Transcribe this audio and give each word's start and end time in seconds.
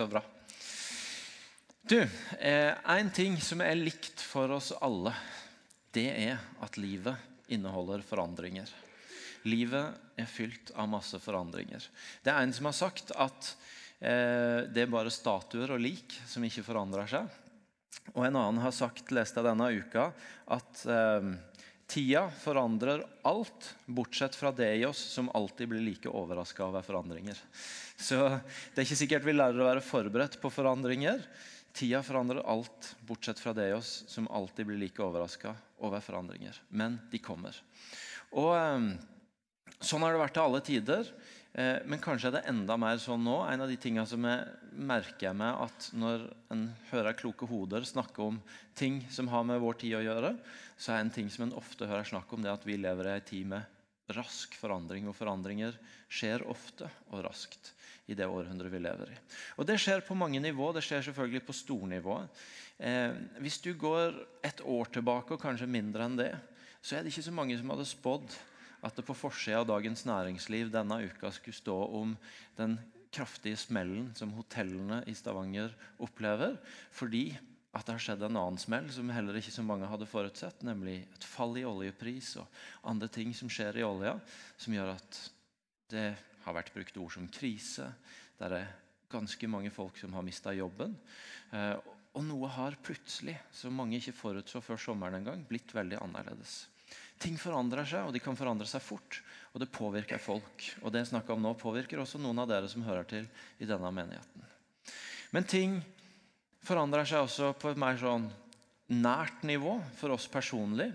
Så 0.00 0.06
bra. 0.06 0.22
Du, 1.82 2.08
eh, 2.38 2.74
en 2.84 3.10
ting 3.12 3.34
som 3.40 3.60
er 3.60 3.76
likt 3.76 4.22
for 4.24 4.48
oss 4.56 4.70
alle, 4.80 5.10
det 5.92 6.06
er 6.08 6.38
at 6.64 6.78
livet 6.80 7.52
inneholder 7.52 8.00
forandringer. 8.08 8.70
Livet 9.44 10.16
er 10.16 10.30
fylt 10.30 10.72
av 10.72 10.88
masse 10.88 11.20
forandringer. 11.20 11.84
Det 12.24 12.32
er 12.32 12.40
en 12.40 12.56
som 12.56 12.70
har 12.70 12.78
sagt 12.78 13.12
at 13.12 13.50
eh, 14.00 14.72
det 14.72 14.86
er 14.86 14.94
bare 14.96 15.12
statuer 15.12 15.76
og 15.76 15.84
lik 15.84 16.16
som 16.24 16.48
ikke 16.48 16.64
forandrer 16.64 17.12
seg. 17.12 17.28
Og 18.14 18.24
en 18.24 18.40
annen 18.40 18.64
har 18.64 18.72
sagt, 18.72 19.12
leste 19.12 19.36
jeg 19.36 19.50
denne 19.50 19.68
uka, 19.84 20.14
at 20.48 20.86
eh, 20.88 21.28
tida 21.90 22.28
forandrer 22.30 23.02
alt, 23.26 23.74
bortsett 23.86 24.36
fra 24.38 24.52
det 24.54 24.68
i 24.78 24.84
oss 24.86 25.00
som 25.12 25.30
alltid 25.34 25.72
blir 25.72 25.82
like 25.82 26.08
overraska 26.08 26.64
over 26.64 26.84
forandringer. 26.86 27.38
Så 27.98 28.16
det 28.28 28.78
er 28.78 28.86
ikke 28.86 29.00
sikkert 29.02 29.26
vi 29.26 29.34
lærer 29.34 29.58
å 29.58 29.66
være 29.66 29.84
forberedt 29.84 30.38
på 30.42 30.52
forandringer. 30.54 31.24
Tida 31.74 32.02
forandrer 32.06 32.44
alt, 32.46 32.92
bortsett 33.06 33.42
fra 33.42 33.54
det 33.56 33.68
i 33.70 33.76
oss 33.76 34.04
som 34.10 34.30
alltid 34.30 34.70
blir 34.70 34.80
like 34.80 35.02
overraska 35.02 35.54
over 35.82 36.02
forandringer. 36.04 36.56
Men 36.68 36.98
de 37.10 37.22
kommer. 37.22 37.58
Og 38.38 38.54
eh, 38.54 38.90
Sånn 39.80 40.02
har 40.04 40.12
det 40.12 40.20
vært 40.20 40.34
til 40.36 40.44
alle 40.44 40.60
tider. 40.60 41.06
Eh, 41.52 41.80
men 41.90 42.02
kanskje 42.02 42.30
er 42.30 42.36
det 42.38 42.44
enda 42.50 42.76
mer 42.78 43.00
sånn 43.02 43.24
nå. 43.26 43.40
En 43.50 43.64
av 43.64 43.70
de 43.70 43.78
tingene 43.80 44.06
som 44.06 44.22
jeg 44.26 44.76
merker 44.78 45.34
meg 45.34 45.64
at 45.66 45.88
når 45.98 46.28
en 46.54 46.68
hører 46.92 47.18
kloke 47.18 47.48
hoder 47.50 47.86
snakke 47.86 48.22
om 48.22 48.38
ting 48.78 49.00
som 49.10 49.30
har 49.32 49.46
med 49.48 49.62
vår 49.62 49.80
tid 49.82 49.98
å 49.98 50.04
gjøre, 50.04 50.34
så 50.78 50.94
er 50.94 51.02
en 51.02 51.12
ting 51.14 51.30
som 51.32 51.48
en 51.48 51.56
ofte 51.58 51.88
hører 51.90 52.06
snakk 52.06 52.30
om, 52.32 52.44
det 52.44 52.52
at 52.52 52.66
vi 52.66 52.78
lever 52.78 53.10
i 53.10 53.16
en 53.16 53.28
tid 53.32 53.50
med 53.50 54.14
rask 54.14 54.54
forandring. 54.58 55.08
Og 55.10 55.18
forandringer 55.18 55.76
skjer 56.10 56.46
ofte 56.50 56.88
og 57.10 57.24
raskt 57.26 57.74
i 58.10 58.16
det 58.18 58.26
århundret 58.26 58.72
vi 58.72 58.82
lever 58.82 59.12
i. 59.14 59.18
Og 59.58 59.66
Det 59.66 59.78
skjer 59.78 60.02
på 60.06 60.18
mange 60.18 60.40
nivå. 60.42 60.72
Det 60.74 60.82
skjer 60.86 61.04
selvfølgelig 61.08 61.44
på 61.46 61.54
stornivået. 61.54 62.40
Eh, 62.78 63.10
hvis 63.42 63.60
du 63.62 63.74
går 63.74 64.14
et 64.46 64.62
år 64.64 64.88
tilbake, 64.94 65.34
og 65.34 65.42
kanskje 65.42 65.68
mindre 65.70 66.06
enn 66.06 66.16
det, 66.18 66.32
så 66.80 66.96
er 66.96 67.04
det 67.04 67.12
ikke 67.12 67.26
så 67.28 67.34
mange 67.34 67.58
som 67.58 67.70
hadde 67.74 67.86
spådd 67.86 68.38
at 68.86 68.96
det 68.96 69.04
på 69.06 69.16
forsida 69.16 69.60
av 69.60 69.68
Dagens 69.68 70.06
Næringsliv 70.08 70.70
denne 70.72 71.02
uka 71.04 71.30
skulle 71.34 71.56
stå 71.56 71.76
om 72.00 72.16
den 72.58 72.78
kraftige 73.12 73.58
smellen 73.58 74.10
som 74.16 74.32
hotellene 74.36 75.02
i 75.10 75.14
Stavanger 75.18 75.74
opplever. 76.02 76.56
Fordi 76.94 77.32
at 77.70 77.86
det 77.86 77.94
har 77.94 78.02
skjedd 78.02 78.24
en 78.26 78.38
annen 78.40 78.58
smell 78.58 78.88
som 78.90 79.10
heller 79.14 79.36
ikke 79.38 79.54
så 79.54 79.62
mange 79.66 79.88
hadde 79.90 80.08
forutsett. 80.10 80.64
Nemlig 80.66 81.04
et 81.04 81.26
fall 81.26 81.54
i 81.60 81.66
oljepris 81.66 82.34
og 82.42 82.60
andre 82.90 83.10
ting 83.12 83.34
som 83.36 83.50
skjer 83.52 83.78
i 83.78 83.86
olja, 83.86 84.16
som 84.58 84.74
gjør 84.74 84.94
at 84.96 85.20
det 85.90 86.08
har 86.44 86.56
vært 86.56 86.72
brukt 86.74 86.98
ord 86.98 87.14
som 87.14 87.28
krise. 87.30 87.86
Det 88.38 88.48
er 88.48 88.74
ganske 89.10 89.50
mange 89.50 89.70
folk 89.74 89.98
som 90.00 90.14
har 90.16 90.26
mista 90.26 90.54
jobben. 90.54 90.96
Eh, 91.54 91.76
og 92.10 92.26
noe 92.26 92.50
har 92.50 92.78
plutselig, 92.82 93.36
som 93.54 93.76
mange 93.76 94.00
ikke 94.00 94.16
forutså 94.18 94.62
før 94.64 94.80
sommeren 94.82 95.20
engang, 95.20 95.44
blitt 95.46 95.70
veldig 95.74 96.00
annerledes. 96.02 96.64
Ting 97.20 97.36
forandrer 97.36 97.84
seg, 97.84 98.08
og 98.08 98.14
de 98.16 98.22
kan 98.22 98.38
forandre 98.38 98.66
seg 98.68 98.82
fort. 98.82 99.20
Og 99.52 99.60
det 99.60 99.70
påvirker 99.74 100.20
folk. 100.22 100.66
Og 100.80 100.92
det 100.92 101.02
jeg 101.02 101.12
snakker 101.12 101.36
om 101.36 101.42
nå, 101.44 101.52
påvirker 101.60 102.00
også 102.00 102.20
noen 102.22 102.40
av 102.40 102.48
dere 102.48 102.70
som 102.70 102.84
hører 102.86 103.08
til 103.08 103.26
i 103.60 103.68
denne 103.68 103.90
menigheten. 103.92 104.46
Men 105.34 105.48
ting 105.48 105.80
forandrer 106.64 107.06
seg 107.08 107.26
også 107.26 107.52
på 107.60 107.72
et 107.72 107.80
mer 107.80 107.98
sånn 108.00 108.30
nært 108.90 109.44
nivå 109.46 109.76
for 109.98 110.16
oss 110.16 110.26
personlig. 110.30 110.88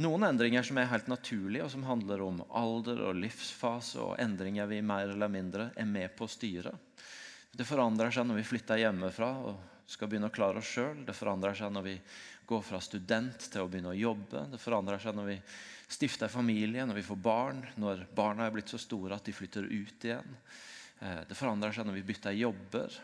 Noen 0.00 0.24
endringer 0.30 0.64
som 0.64 0.78
er 0.80 0.88
helt 0.88 1.10
naturlige, 1.12 1.66
og 1.66 1.72
som 1.74 1.84
handler 1.84 2.22
om 2.24 2.40
alder 2.48 3.02
og 3.08 3.18
livsfase 3.20 4.00
og 4.00 4.14
endringer 4.22 4.70
vi 4.70 4.80
mer 4.86 5.12
eller 5.12 5.28
mindre 5.28 5.68
er 5.76 5.88
med 5.88 6.14
på 6.16 6.24
å 6.24 6.32
styre. 6.32 6.72
Det 7.52 7.68
forandrer 7.68 8.14
seg 8.14 8.24
når 8.24 8.40
vi 8.40 8.48
flytter 8.48 8.80
hjemmefra 8.80 9.30
og 9.50 9.68
skal 9.92 10.08
begynne 10.08 10.30
å 10.30 10.32
klare 10.32 10.62
oss 10.62 10.70
sjøl. 10.72 11.02
Det 11.04 11.16
forandrer 11.16 11.58
seg 11.58 11.74
når 11.74 11.84
vi 11.84 11.96
går 12.52 12.64
fra 12.66 12.80
student 12.84 13.48
til 13.48 13.64
å 13.64 13.68
begynne 13.70 13.94
å 13.94 13.98
jobbe. 13.98 14.46
Det 14.52 14.60
forandrer 14.60 15.00
seg 15.02 15.16
når 15.16 15.30
vi 15.30 15.38
stifter 15.92 16.30
familie, 16.32 16.84
når 16.86 17.00
vi 17.00 17.06
får 17.06 17.20
barn, 17.20 17.62
når 17.80 18.06
barna 18.14 18.46
er 18.46 18.54
blitt 18.54 18.72
så 18.72 18.80
store 18.80 19.16
at 19.16 19.26
de 19.26 19.34
flytter 19.36 19.68
ut 19.68 20.06
igjen. 20.08 20.36
Eh, 21.00 21.22
det 21.28 21.38
forandrer 21.38 21.74
seg 21.74 21.88
når 21.88 21.98
vi 21.98 22.06
bytter 22.12 22.36
jobber. 22.36 22.98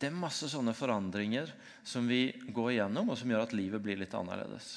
Det 0.00 0.08
er 0.08 0.16
masse 0.16 0.48
sånne 0.48 0.72
forandringer 0.76 1.52
som 1.84 2.08
vi 2.08 2.30
går 2.48 2.72
igjennom, 2.74 3.12
og 3.12 3.18
som 3.20 3.30
gjør 3.30 3.44
at 3.44 3.56
livet 3.56 3.84
blir 3.84 4.00
litt 4.00 4.16
annerledes. 4.16 4.72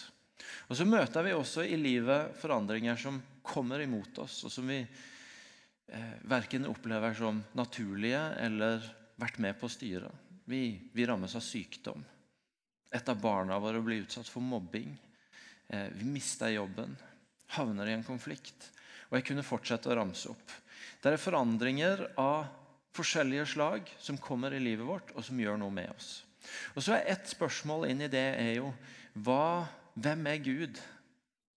Og 0.68 0.76
Så 0.76 0.88
møter 0.88 1.24
vi 1.24 1.36
også 1.36 1.64
i 1.64 1.80
livet 1.80 2.36
forandringer 2.42 3.00
som 3.00 3.22
kommer 3.44 3.80
imot 3.84 4.20
oss, 4.24 4.42
og 4.44 4.52
som 4.52 4.68
vi 4.68 4.82
eh, 4.84 6.16
verken 6.28 6.68
opplever 6.68 7.16
som 7.16 7.40
naturlige 7.56 8.24
eller 8.44 8.84
vært 9.20 9.40
med 9.44 9.60
på 9.60 9.70
å 9.70 9.72
styre. 9.72 10.12
Vi, 10.52 10.66
vi 10.92 11.08
rammes 11.08 11.36
av 11.40 11.44
sykdom. 11.44 12.04
Et 12.94 13.10
av 13.10 13.20
barna 13.22 13.58
våre 13.60 13.82
blir 13.82 14.04
utsatt 14.04 14.30
for 14.30 14.46
mobbing. 14.46 14.92
Eh, 15.68 15.90
vi 15.98 16.06
mister 16.06 16.54
jobben 16.54 16.96
havner 17.58 17.90
i 17.90 17.96
en 17.98 18.06
konflikt. 18.06 18.70
Og 19.10 19.18
jeg 19.18 19.28
kunne 19.30 19.46
fortsette 19.46 19.90
å 19.90 19.98
ramse 19.98 20.30
opp. 20.32 20.54
Det 21.02 21.12
er 21.12 21.22
forandringer 21.22 22.06
av 22.22 22.46
forskjellige 22.94 23.46
slag 23.56 23.90
som 24.02 24.20
kommer 24.22 24.54
i 24.54 24.62
livet 24.62 24.86
vårt, 24.86 25.12
og 25.18 25.26
som 25.26 25.40
gjør 25.40 25.58
noe 25.62 25.74
med 25.74 25.90
oss. 25.96 26.24
Og 26.76 26.84
så 26.84 26.98
er 26.98 27.10
Ett 27.14 27.30
spørsmål 27.30 27.88
inn 27.90 28.04
i 28.04 28.12
det 28.12 28.28
er 28.38 28.54
jo 28.60 28.74
hva, 29.14 29.68
hvem 29.94 30.28
er 30.28 30.44
Gud 30.44 30.82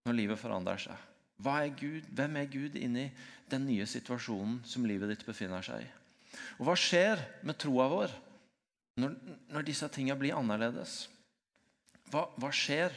når 0.06 0.18
livet 0.18 0.40
forandrer 0.40 0.80
seg? 0.80 1.06
Hva 1.42 1.58
er 1.64 1.74
Gud? 1.76 2.06
Hvem 2.16 2.36
er 2.40 2.48
Gud 2.52 2.76
inni 2.80 3.10
den 3.50 3.66
nye 3.68 3.86
situasjonen 3.88 4.62
som 4.64 4.86
livet 4.88 5.10
ditt 5.12 5.26
befinner 5.26 5.64
seg 5.64 5.84
i? 5.84 5.90
Og 6.60 6.68
hva 6.68 6.76
skjer 6.78 7.20
med 7.44 7.58
troa 7.60 7.88
vår 7.92 8.14
når, 9.00 9.12
når 9.52 9.66
disse 9.66 9.88
tingene 9.92 10.18
blir 10.20 10.36
annerledes? 10.36 11.06
Hva, 12.12 12.26
hva 12.38 12.50
skjer 12.54 12.94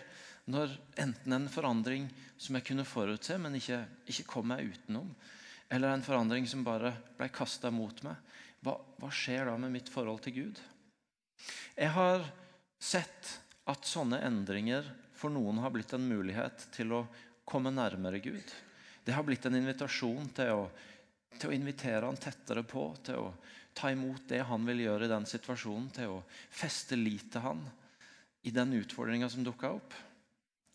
når 0.50 0.74
enten 1.02 1.36
en 1.36 1.50
forandring 1.52 2.08
som 2.40 2.58
jeg 2.58 2.66
kunne 2.70 2.88
forutse, 2.88 3.38
men 3.42 3.58
ikke, 3.60 3.84
ikke 4.10 4.28
kom 4.30 4.50
meg 4.52 4.70
utenom, 4.72 5.12
eller 5.70 5.94
en 5.94 6.06
forandring 6.06 6.48
som 6.50 6.66
bare 6.66 6.94
ble 7.18 7.30
kasta 7.34 7.70
mot 7.74 8.02
meg, 8.06 8.18
hva, 8.66 8.76
hva 9.00 9.10
skjer 9.14 9.48
da 9.48 9.56
med 9.62 9.74
mitt 9.76 9.92
forhold 9.92 10.24
til 10.26 10.36
Gud? 10.40 10.62
Jeg 11.78 11.94
har 11.96 12.26
sett 12.80 13.36
at 13.70 13.88
sånne 13.88 14.20
endringer 14.26 14.88
for 15.16 15.32
noen 15.32 15.62
har 15.62 15.72
blitt 15.74 15.94
en 15.96 16.08
mulighet 16.10 16.70
til 16.74 16.96
å 16.96 17.04
komme 17.48 17.72
nærmere 17.74 18.22
Gud. 18.24 18.54
Det 19.06 19.16
har 19.16 19.26
blitt 19.28 19.46
en 19.48 19.58
invitasjon 19.58 20.32
til 20.36 20.54
å, 20.56 20.66
til 21.38 21.52
å 21.52 21.56
invitere 21.56 22.08
han 22.08 22.20
tettere 22.20 22.64
på, 22.68 22.90
til 23.06 23.22
å 23.22 23.30
ta 23.76 23.92
imot 23.94 24.26
det 24.32 24.42
han 24.48 24.66
vil 24.68 24.84
gjøre 24.88 25.08
i 25.08 25.12
den 25.12 25.28
situasjonen, 25.30 25.92
til 25.96 26.18
å 26.18 26.24
feste 26.50 26.98
lit 27.00 27.30
til 27.34 27.46
han 27.46 27.64
i 28.42 28.52
den 28.56 28.74
utfordringa 28.80 29.30
som 29.30 29.44
dukka 29.44 29.72
opp. 29.78 29.96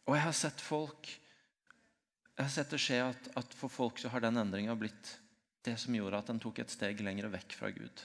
Og 0.04 0.16
jeg 0.16 0.26
har 0.26 0.36
sett 0.36 0.64
folk 0.64 1.12
jeg 2.34 2.42
har 2.42 2.50
sett 2.50 2.72
det 2.74 2.80
skje 2.82 2.96
at, 2.98 3.28
at 3.38 3.52
for 3.54 3.70
folk 3.70 4.00
så 4.02 4.10
har 4.10 4.24
den 4.24 4.40
endringa 4.40 4.74
blitt 4.74 5.12
det 5.64 5.76
som 5.78 5.94
gjorde 5.94 6.18
at 6.18 6.32
en 6.32 6.40
tok 6.42 6.58
et 6.60 6.72
steg 6.72 6.98
lenger 7.06 7.30
vekk 7.30 7.54
fra 7.60 7.70
Gud. 7.72 8.02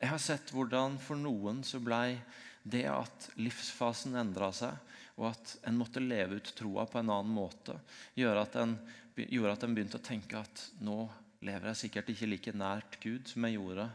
Jeg 0.00 0.10
har 0.10 0.22
sett 0.22 0.52
hvordan 0.54 0.96
for 1.00 1.20
noen 1.20 1.60
så 1.64 1.78
blei 1.84 2.16
det 2.64 2.86
at 2.88 3.28
livsfasen 3.36 4.16
endra 4.16 4.48
seg, 4.56 4.72
og 5.20 5.28
at 5.30 5.52
en 5.68 5.76
måtte 5.76 6.02
leve 6.02 6.40
ut 6.40 6.54
troa 6.56 6.86
på 6.88 6.98
en 6.98 7.12
annen 7.12 7.36
måte, 7.36 7.76
gjorde 8.16 8.46
at, 8.48 8.56
en, 8.64 8.74
gjorde 9.14 9.52
at 9.52 9.66
en 9.68 9.76
begynte 9.76 10.00
å 10.00 10.08
tenke 10.08 10.40
at 10.40 10.64
nå 10.82 11.04
lever 11.44 11.70
jeg 11.70 11.82
sikkert 11.84 12.10
ikke 12.14 12.30
like 12.32 12.56
nært 12.56 12.98
Gud 13.04 13.28
som 13.28 13.44
jeg 13.46 13.58
gjorde 13.58 13.86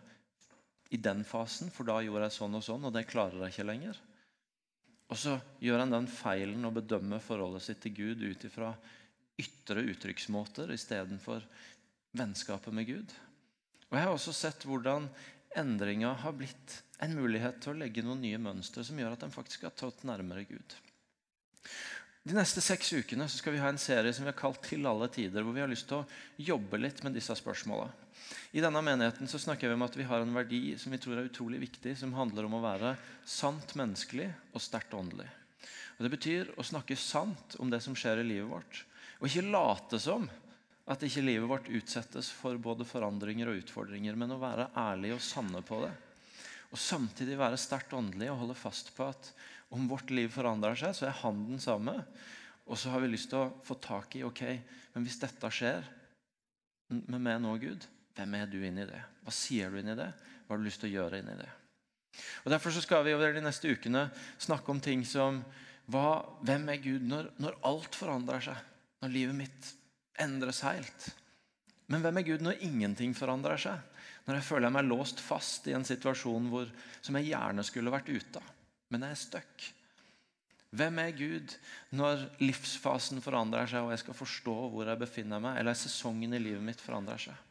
i 0.90 0.98
den 0.98 1.24
fasen, 1.28 1.70
for 1.74 1.88
da 1.88 2.00
gjorde 2.02 2.28
jeg 2.28 2.38
sånn 2.38 2.58
og 2.58 2.66
sånn, 2.66 2.86
og 2.88 2.94
det 2.96 3.08
klarer 3.10 3.46
jeg 3.46 3.54
ikke 3.54 3.68
lenger. 3.70 4.00
Og 5.10 5.18
så 5.18 5.36
gjør 5.62 5.84
han 5.84 5.94
den 5.94 6.08
feilen 6.10 6.66
å 6.66 6.74
bedømme 6.74 7.22
forholdet 7.22 7.66
sitt 7.66 7.82
til 7.86 7.96
Gud 7.98 8.24
ut 8.26 8.46
ifra 8.46 8.74
ytre 9.40 9.86
uttrykksmåter 9.94 10.74
istedenfor 10.76 11.46
vennskapet 12.18 12.76
med 12.76 12.90
Gud. 12.90 13.14
Og 13.90 13.98
Jeg 13.98 14.06
har 14.06 14.14
også 14.14 14.34
sett 14.36 14.66
hvordan 14.70 15.08
endringa 15.58 16.12
har 16.22 16.36
blitt 16.38 16.76
en 17.02 17.16
mulighet 17.18 17.62
til 17.64 17.74
å 17.74 17.80
legge 17.80 18.04
noen 18.06 18.22
nye 18.22 18.42
mønstre 18.42 18.84
som 18.86 19.00
gjør 19.00 19.16
at 19.16 19.26
en 19.26 19.34
faktisk 19.34 19.66
har 19.66 19.74
tatt 19.78 20.04
nærmere 20.06 20.46
Gud. 20.50 20.76
De 22.28 22.36
neste 22.36 22.62
seks 22.62 22.92
ukene 22.94 23.26
skal 23.32 23.56
vi 23.56 23.62
ha 23.64 23.70
en 23.72 23.82
serie 23.82 24.12
som 24.14 24.26
vi 24.26 24.30
har 24.30 24.38
kalt 24.38 24.62
'Til 24.62 24.86
alle 24.86 25.08
tider', 25.08 25.42
hvor 25.42 25.54
vi 25.54 25.62
har 25.62 25.72
lyst 25.72 25.88
til 25.88 26.04
å 26.04 26.08
jobbe 26.38 26.78
litt 26.78 27.04
med 27.04 27.14
disse 27.14 27.34
spørsmåla. 27.34 27.90
I 28.52 28.62
denne 28.64 28.82
menigheten 28.82 29.30
så 29.30 29.40
snakker 29.42 29.70
vi 29.70 29.78
om 29.78 29.86
at 29.86 29.98
vi 29.98 30.06
har 30.10 30.24
en 30.24 30.34
verdi 30.34 30.76
som 30.82 30.94
vi 30.94 31.00
tror 31.02 31.20
er 31.20 31.30
utrolig 31.30 31.62
viktig, 31.62 31.96
som 31.98 32.16
handler 32.18 32.48
om 32.48 32.58
å 32.58 32.64
være 32.64 32.96
sant 33.28 33.76
menneskelig 33.78 34.30
og 34.54 34.64
sterkt 34.64 34.96
åndelig. 34.98 35.28
Og 35.98 36.06
Det 36.06 36.14
betyr 36.16 36.54
å 36.56 36.66
snakke 36.66 36.96
sant 36.96 37.58
om 37.60 37.70
det 37.70 37.82
som 37.84 37.98
skjer 37.98 38.22
i 38.22 38.28
livet 38.28 38.50
vårt. 38.50 38.84
Og 39.20 39.28
ikke 39.28 39.50
late 39.52 40.00
som 40.00 40.30
at 40.90 41.04
ikke 41.06 41.22
livet 41.26 41.50
vårt 41.50 41.68
utsettes 41.70 42.32
for 42.34 42.58
både 42.58 42.88
forandringer 42.88 43.52
og 43.52 43.60
utfordringer, 43.62 44.16
men 44.18 44.34
å 44.34 44.40
være 44.42 44.72
ærlig 44.80 45.14
og 45.18 45.22
sanne 45.22 45.62
på 45.66 45.84
det. 45.84 45.92
Og 46.72 46.82
samtidig 46.82 47.38
være 47.38 47.60
sterkt 47.62 47.94
åndelig 47.98 48.32
og 48.32 48.44
holde 48.44 48.58
fast 48.58 48.94
på 48.96 49.10
at 49.10 49.32
om 49.76 49.86
vårt 49.90 50.10
liv 50.14 50.32
forandrer 50.34 50.78
seg, 50.80 50.96
så 50.98 51.10
er 51.10 51.20
han 51.22 51.44
den 51.46 51.62
samme. 51.62 52.00
Og 52.70 52.78
så 52.78 52.94
har 52.94 53.04
vi 53.04 53.12
lyst 53.12 53.30
til 53.34 53.44
å 53.44 53.52
få 53.66 53.78
tak 53.82 54.18
i 54.18 54.26
ok, 54.26 54.44
men 54.96 55.06
hvis 55.06 55.20
dette 55.22 55.50
skjer 55.54 55.86
med 56.90 57.22
meg 57.22 57.38
nå, 57.42 57.54
Gud, 57.62 57.86
hvem 58.18 58.36
er 58.40 58.50
du 58.52 58.60
inni 58.66 58.86
det? 58.88 59.02
Hva 59.24 59.34
sier 59.34 59.72
du 59.72 59.80
inni 59.80 59.96
det? 59.98 60.10
Hva 60.46 60.56
har 60.56 60.62
du 60.62 60.68
lyst 60.68 60.82
til 60.84 60.90
å 60.92 60.96
gjøre 60.98 61.22
inni 61.22 61.38
det? 61.40 61.50
Og 62.44 62.52
Derfor 62.52 62.74
skal 62.74 63.06
vi 63.06 63.14
over 63.16 63.36
de 63.36 63.44
neste 63.44 63.70
ukene 63.70 64.08
snakke 64.42 64.74
om 64.74 64.82
ting 64.84 65.06
som 65.08 65.44
hva, 65.90 66.22
Hvem 66.46 66.68
er 66.70 66.82
Gud 66.84 67.06
når, 67.10 67.32
når 67.42 67.56
alt 67.66 67.96
forandrer 67.98 68.44
seg? 68.50 68.60
Når 69.02 69.14
livet 69.14 69.38
mitt 69.38 69.72
endres 70.22 70.62
helt? 70.68 71.08
Men 71.90 72.04
hvem 72.04 72.20
er 72.20 72.28
Gud 72.28 72.44
når 72.46 72.62
ingenting 72.66 73.16
forandrer 73.18 73.62
seg? 73.62 73.82
Når 74.28 74.38
jeg 74.38 74.46
føler 74.46 74.74
meg 74.74 74.86
låst 74.86 75.22
fast 75.24 75.66
i 75.70 75.74
en 75.74 75.88
situasjon 75.88 76.52
hvor, 76.52 76.70
som 77.02 77.18
jeg 77.18 77.32
gjerne 77.32 77.66
skulle 77.66 77.94
vært 77.94 78.12
ute 78.12 78.42
av, 78.42 78.52
men 78.94 79.06
jeg 79.08 79.16
er 79.16 79.22
stuck? 79.24 79.70
Hvem 80.70 81.00
er 81.02 81.16
Gud 81.18 81.56
når 81.98 82.28
livsfasen 82.44 83.24
forandrer 83.26 83.70
seg 83.72 83.88
og 83.88 83.94
jeg 83.96 84.04
skal 84.04 84.18
forstå 84.20 84.58
hvor 84.70 84.92
jeg 84.92 85.02
befinner 85.02 85.42
meg, 85.42 85.58
eller 85.58 85.78
sesongen 85.78 86.36
i 86.38 86.42
livet 86.44 86.62
mitt 86.66 86.84
forandrer 86.84 87.30
seg? 87.30 87.49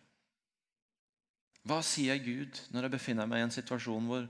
Hva 1.69 1.83
sier 1.85 2.19
Gud 2.25 2.59
når 2.73 2.87
jeg 2.87 2.95
befinner 2.97 3.29
meg 3.29 3.43
i 3.43 3.47
en 3.49 3.55
situasjon 3.55 4.09
hvor, 4.09 4.27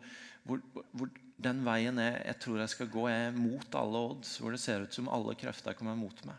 hvor, 0.48 0.62
hvor 0.92 1.10
den 1.38 1.62
veien 1.66 2.00
jeg, 2.02 2.18
jeg, 2.26 2.38
tror 2.42 2.60
jeg 2.62 2.72
skal 2.74 2.90
gå, 2.90 3.04
er 3.10 3.36
mot 3.36 3.78
alle 3.78 4.04
odds, 4.10 4.38
hvor 4.42 4.54
det 4.54 4.62
ser 4.62 4.84
ut 4.84 4.94
som 4.94 5.10
alle 5.12 5.36
krefter 5.38 5.76
kommer 5.78 5.98
mot 5.98 6.24
meg? 6.26 6.38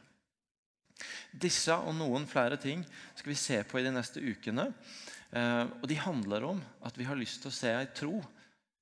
Disse 1.32 1.76
og 1.78 1.94
noen 1.96 2.26
flere 2.28 2.58
ting 2.60 2.82
skal 3.16 3.32
vi 3.32 3.40
se 3.40 3.62
på 3.64 3.80
i 3.80 3.86
de 3.86 3.94
neste 3.96 4.20
ukene. 4.20 4.68
Eh, 5.32 5.66
og 5.80 5.86
De 5.88 6.00
handler 6.02 6.48
om 6.50 6.60
at 6.84 6.98
vi 7.00 7.08
har 7.08 7.20
lyst 7.20 7.44
til 7.44 7.52
å 7.52 7.56
se 7.56 7.72
ei 7.72 7.88
tro 7.96 8.18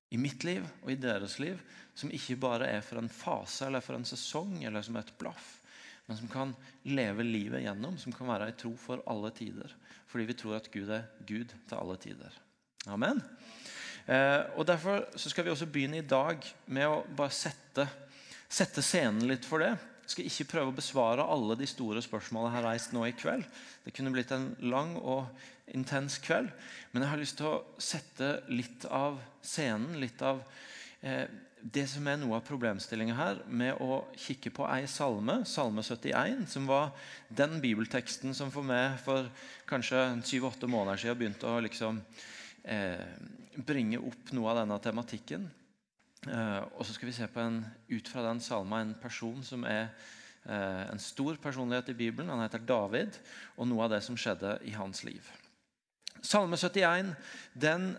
i 0.10 0.18
mitt 0.18 0.46
liv 0.48 0.64
og 0.82 0.92
i 0.94 1.00
deres 1.00 1.38
liv 1.44 1.60
som 1.98 2.12
ikke 2.14 2.40
bare 2.40 2.70
er 2.78 2.84
for 2.86 3.02
en 3.02 3.12
fase 3.12 3.68
eller 3.68 3.84
for 3.84 3.98
en 3.98 4.08
sesong 4.08 4.62
eller 4.66 4.86
som 4.86 4.98
et 5.00 5.12
blaff, 5.20 5.58
men 6.08 6.20
som 6.20 6.30
kan 6.32 6.54
leve 6.88 7.26
livet 7.26 7.66
gjennom, 7.66 7.98
som 8.00 8.14
kan 8.16 8.30
være 8.30 8.52
ei 8.52 8.58
tro 8.58 8.72
for 8.80 9.04
alle 9.10 9.34
tider. 9.36 9.74
Fordi 10.08 10.28
vi 10.30 10.38
tror 10.40 10.58
at 10.58 10.70
Gud 10.72 10.90
er 10.94 11.08
Gud 11.28 11.52
til 11.68 11.78
alle 11.78 11.98
tider. 12.02 12.36
Amen. 12.88 13.22
Eh, 14.08 14.44
og 14.56 14.68
Derfor 14.68 15.04
skal 15.20 15.46
vi 15.46 15.52
også 15.52 15.68
begynne 15.68 16.00
i 16.00 16.08
dag 16.08 16.44
med 16.72 16.88
å 16.88 17.04
bare 17.18 17.34
sette, 17.36 17.88
sette 18.48 18.84
scenen 18.86 19.28
litt 19.28 19.46
for 19.46 19.64
det. 19.64 19.74
Jeg 20.08 20.14
skal 20.14 20.30
ikke 20.30 20.52
prøve 20.54 20.72
å 20.72 20.78
besvare 20.78 21.26
alle 21.28 21.58
de 21.60 21.68
store 21.68 22.00
spørsmålene 22.04 22.54
jeg 22.54 22.62
har 22.62 22.70
reist 22.70 22.94
nå 22.96 23.04
i 23.04 23.16
kveld. 23.18 23.44
Det 23.84 23.92
kunne 23.96 24.14
blitt 24.16 24.32
en 24.32 24.54
lang 24.64 24.96
og 25.02 25.28
intens 25.76 26.16
kveld. 26.24 26.48
Men 26.94 27.04
jeg 27.04 27.12
har 27.12 27.20
lyst 27.20 27.38
til 27.42 27.50
å 27.50 27.58
sette 27.76 28.30
litt 28.48 28.88
av 28.88 29.20
scenen, 29.44 30.00
litt 30.00 30.24
av 30.24 30.40
eh, 31.04 31.28
det 31.68 31.84
som 31.90 32.06
er 32.08 32.20
noe 32.22 32.38
av 32.38 32.46
problemstillinga 32.48 33.16
her, 33.18 33.40
med 33.48 33.80
å 33.84 34.00
kikke 34.20 34.52
på 34.56 34.68
ei 34.70 34.86
salme, 34.90 35.42
salme 35.50 35.84
71, 35.84 36.46
som 36.52 36.68
var 36.70 36.94
den 37.28 37.58
bibelteksten 37.64 38.36
som 38.38 38.52
for 38.54 38.64
meg 38.68 38.96
for 39.04 39.28
kanskje 39.68 40.06
syv-åtte 40.28 40.70
måneder 40.70 41.02
siden 41.02 41.20
begynte 41.20 41.50
å 41.50 41.60
liksom 41.66 42.00
eh, 42.64 43.04
bringe 43.58 44.00
opp 44.00 44.32
noe 44.38 44.54
av 44.54 44.62
denne 44.62 44.78
tematikken. 44.84 45.50
Eh, 46.28 46.62
og 46.78 46.86
så 46.86 46.96
skal 46.96 47.12
vi 47.12 47.18
se 47.18 47.28
på 47.32 47.44
en, 47.44 47.60
ut 47.90 48.14
fra 48.14 48.24
den 48.30 48.42
salma 48.44 48.82
en 48.84 48.96
person 49.02 49.44
som 49.44 49.66
er 49.68 49.90
eh, 50.46 50.84
en 50.88 51.04
stor 51.04 51.42
personlighet 51.42 51.92
i 51.92 52.00
Bibelen. 52.00 52.32
Han 52.32 52.46
heter 52.46 52.64
David, 52.64 53.20
og 53.58 53.68
noe 53.68 53.90
av 53.90 53.98
det 53.98 54.04
som 54.08 54.20
skjedde 54.20 54.60
i 54.70 54.78
hans 54.78 55.04
liv. 55.08 55.26
Salme 56.24 56.58
71 56.58 57.12
den 57.60 57.92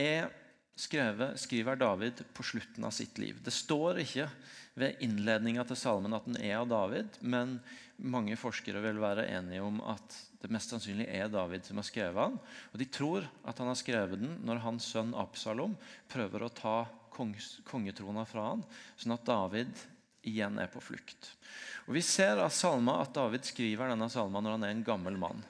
er 0.00 0.30
skrevet, 0.80 1.36
skriver 1.40 1.78
David 1.78 2.22
på 2.34 2.44
slutten 2.46 2.86
av 2.88 2.94
sitt 2.96 3.18
liv. 3.20 3.38
Det 3.44 3.52
står 3.54 4.00
ikke 4.02 4.26
ved 4.80 5.02
innledninga 5.04 5.64
til 5.68 5.78
salmen 5.78 6.16
at 6.16 6.26
den 6.28 6.38
er 6.40 6.60
av 6.60 6.70
David, 6.70 7.18
men 7.20 7.58
mange 8.00 8.36
forskere 8.40 8.80
vil 8.84 9.00
være 9.02 9.28
enige 9.28 9.64
om 9.64 9.80
at 9.84 10.16
det 10.40 10.48
mest 10.52 10.72
sannsynlig 10.72 11.06
er 11.12 11.28
David 11.32 11.66
som 11.68 11.80
har 11.80 11.88
skrevet 11.88 12.30
den. 12.30 12.38
Og 12.72 12.80
De 12.80 12.88
tror 12.88 13.28
at 13.44 13.60
han 13.60 13.68
har 13.68 13.78
skrevet 13.78 14.22
den 14.22 14.38
når 14.46 14.64
hans 14.64 14.88
sønn 14.88 15.12
Absalom 15.18 15.76
prøver 16.10 16.46
å 16.46 16.52
ta 16.54 16.76
kongetrona 17.12 18.24
fra 18.24 18.46
han, 18.54 18.62
sånn 18.96 19.18
at 19.18 19.26
David 19.28 19.82
igjen 20.24 20.56
er 20.60 20.70
på 20.72 20.80
flukt. 20.84 21.34
Og 21.88 21.96
Vi 21.96 22.02
ser 22.04 22.40
av 22.40 22.52
salma 22.54 23.00
at 23.02 23.12
David 23.16 23.44
skriver 23.48 23.92
denne 23.92 24.08
salma 24.12 24.40
når 24.40 24.56
han 24.56 24.68
er 24.68 24.76
en 24.76 24.86
gammel 24.86 25.18
mann. 25.20 25.44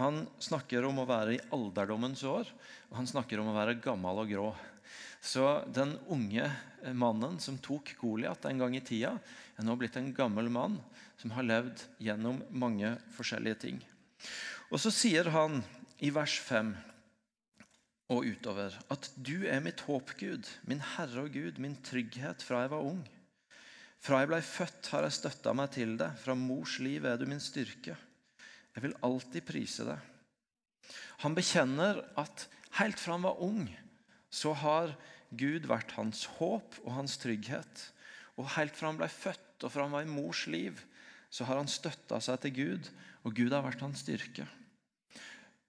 Han 0.00 0.24
snakker 0.40 0.86
om 0.88 1.02
å 1.02 1.08
være 1.08 1.36
i 1.36 1.42
alderdommens 1.52 2.22
år, 2.24 2.48
og 2.88 2.96
han 2.96 3.08
snakker 3.08 3.40
om 3.42 3.50
å 3.52 3.56
være 3.56 3.78
gammel 3.84 4.22
og 4.22 4.30
grå. 4.32 4.48
Så 5.20 5.44
den 5.68 5.92
unge 6.08 6.46
mannen 6.96 7.36
som 7.44 7.58
tok 7.60 7.92
Goliat 8.00 8.46
en 8.48 8.62
gang 8.62 8.76
i 8.78 8.80
tida, 8.84 9.18
er 9.60 9.66
nå 9.66 9.76
blitt 9.76 9.98
en 10.00 10.12
gammel 10.16 10.48
mann 10.52 10.78
som 11.20 11.34
har 11.36 11.44
levd 11.44 11.84
gjennom 12.00 12.40
mange 12.48 12.94
forskjellige 13.12 13.60
ting. 13.66 13.82
Og 14.72 14.80
så 14.80 14.92
sier 14.94 15.28
han 15.34 15.60
i 16.00 16.08
vers 16.14 16.38
5 16.40 16.72
og 18.10 18.26
utover 18.26 18.74
at 18.90 19.10
du 19.14 19.44
er 19.46 19.60
mitt 19.62 19.84
håp, 19.86 20.16
Gud, 20.18 20.48
min 20.66 20.80
Herre 20.96 21.26
og 21.26 21.34
Gud, 21.36 21.60
min 21.62 21.76
trygghet 21.86 22.42
fra 22.42 22.64
jeg 22.64 22.72
var 22.72 22.88
ung. 22.88 23.02
Fra 24.00 24.22
jeg 24.22 24.30
blei 24.32 24.40
født, 24.40 24.88
har 24.94 25.04
jeg 25.04 25.18
støtta 25.18 25.52
meg 25.54 25.74
til 25.76 25.98
det. 26.00 26.08
Fra 26.22 26.34
mors 26.34 26.78
liv 26.80 27.04
er 27.04 27.20
du 27.20 27.28
min 27.28 27.42
styrke. 27.42 27.98
Jeg 28.74 28.84
vil 28.86 28.96
alltid 29.06 29.46
prise 29.46 29.86
deg. 29.88 29.98
Han 31.24 31.36
bekjenner 31.36 32.00
at 32.20 32.46
helt 32.78 33.00
fra 33.00 33.16
han 33.16 33.26
var 33.26 33.42
ung, 33.44 33.66
så 34.30 34.54
har 34.56 34.94
Gud 35.30 35.66
vært 35.70 35.94
hans 35.98 36.24
håp 36.38 36.78
og 36.84 36.94
hans 36.94 37.18
trygghet. 37.22 37.84
Og 38.38 38.48
helt 38.56 38.76
fra 38.76 38.90
han 38.90 39.00
ble 39.00 39.10
født 39.10 39.66
og 39.66 39.72
fra 39.72 39.84
han 39.86 39.94
var 39.94 40.06
i 40.06 40.10
mors 40.10 40.46
liv, 40.50 40.78
så 41.30 41.46
har 41.46 41.60
han 41.60 41.70
støtta 41.70 42.18
seg 42.22 42.40
til 42.42 42.56
Gud, 42.56 42.88
og 43.26 43.36
Gud 43.36 43.52
har 43.54 43.66
vært 43.66 43.82
hans 43.84 44.02
styrke. 44.02 44.46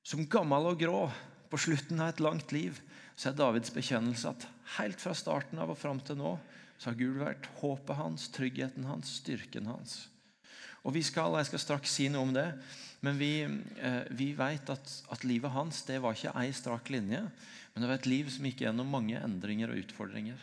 Som 0.02 0.26
gammel 0.32 0.72
og 0.72 0.80
grå 0.82 1.04
på 1.52 1.60
slutten 1.62 2.00
av 2.02 2.14
et 2.14 2.24
langt 2.24 2.54
liv 2.56 2.80
så 3.14 3.30
er 3.30 3.38
Davids 3.38 3.74
bekjennelse 3.76 4.32
at 4.32 4.48
helt 4.80 5.02
fra 5.04 5.14
starten 5.18 5.60
av 5.62 5.74
og 5.74 5.78
fram 5.78 6.00
til 6.06 6.18
nå 6.22 6.38
så 6.82 6.90
har 6.90 6.98
Gud 6.98 7.20
vært 7.22 7.50
håpet 7.60 8.00
hans, 8.00 8.30
tryggheten 8.34 8.88
hans, 8.90 9.20
styrken 9.22 9.68
hans. 9.70 10.08
Og 10.84 10.96
vi 10.96 11.04
skal, 11.06 11.38
Jeg 11.38 11.52
skal 11.52 11.60
straks 11.60 11.92
si 11.94 12.08
noe 12.10 12.26
om 12.26 12.34
det, 12.34 12.48
men 13.02 13.18
vi, 13.18 13.42
eh, 13.42 14.04
vi 14.10 14.32
vet 14.38 14.70
at, 14.70 14.94
at, 15.12 15.24
livet 15.26 15.54
hans 15.54 15.84
det 15.88 16.02
var 16.02 16.14
ikke 16.14 16.34
ei 16.38 16.52
strak 16.54 16.90
linje, 16.90 17.22
men 17.74 17.82
det 17.82 17.90
var 17.90 18.00
et 18.00 18.10
liv 18.10 18.30
som 18.30 18.46
gikk 18.46 18.62
gjennom 18.66 18.90
mange 18.90 19.18
endringer 19.18 19.72
og 19.74 19.82
utfordringer. 19.82 20.38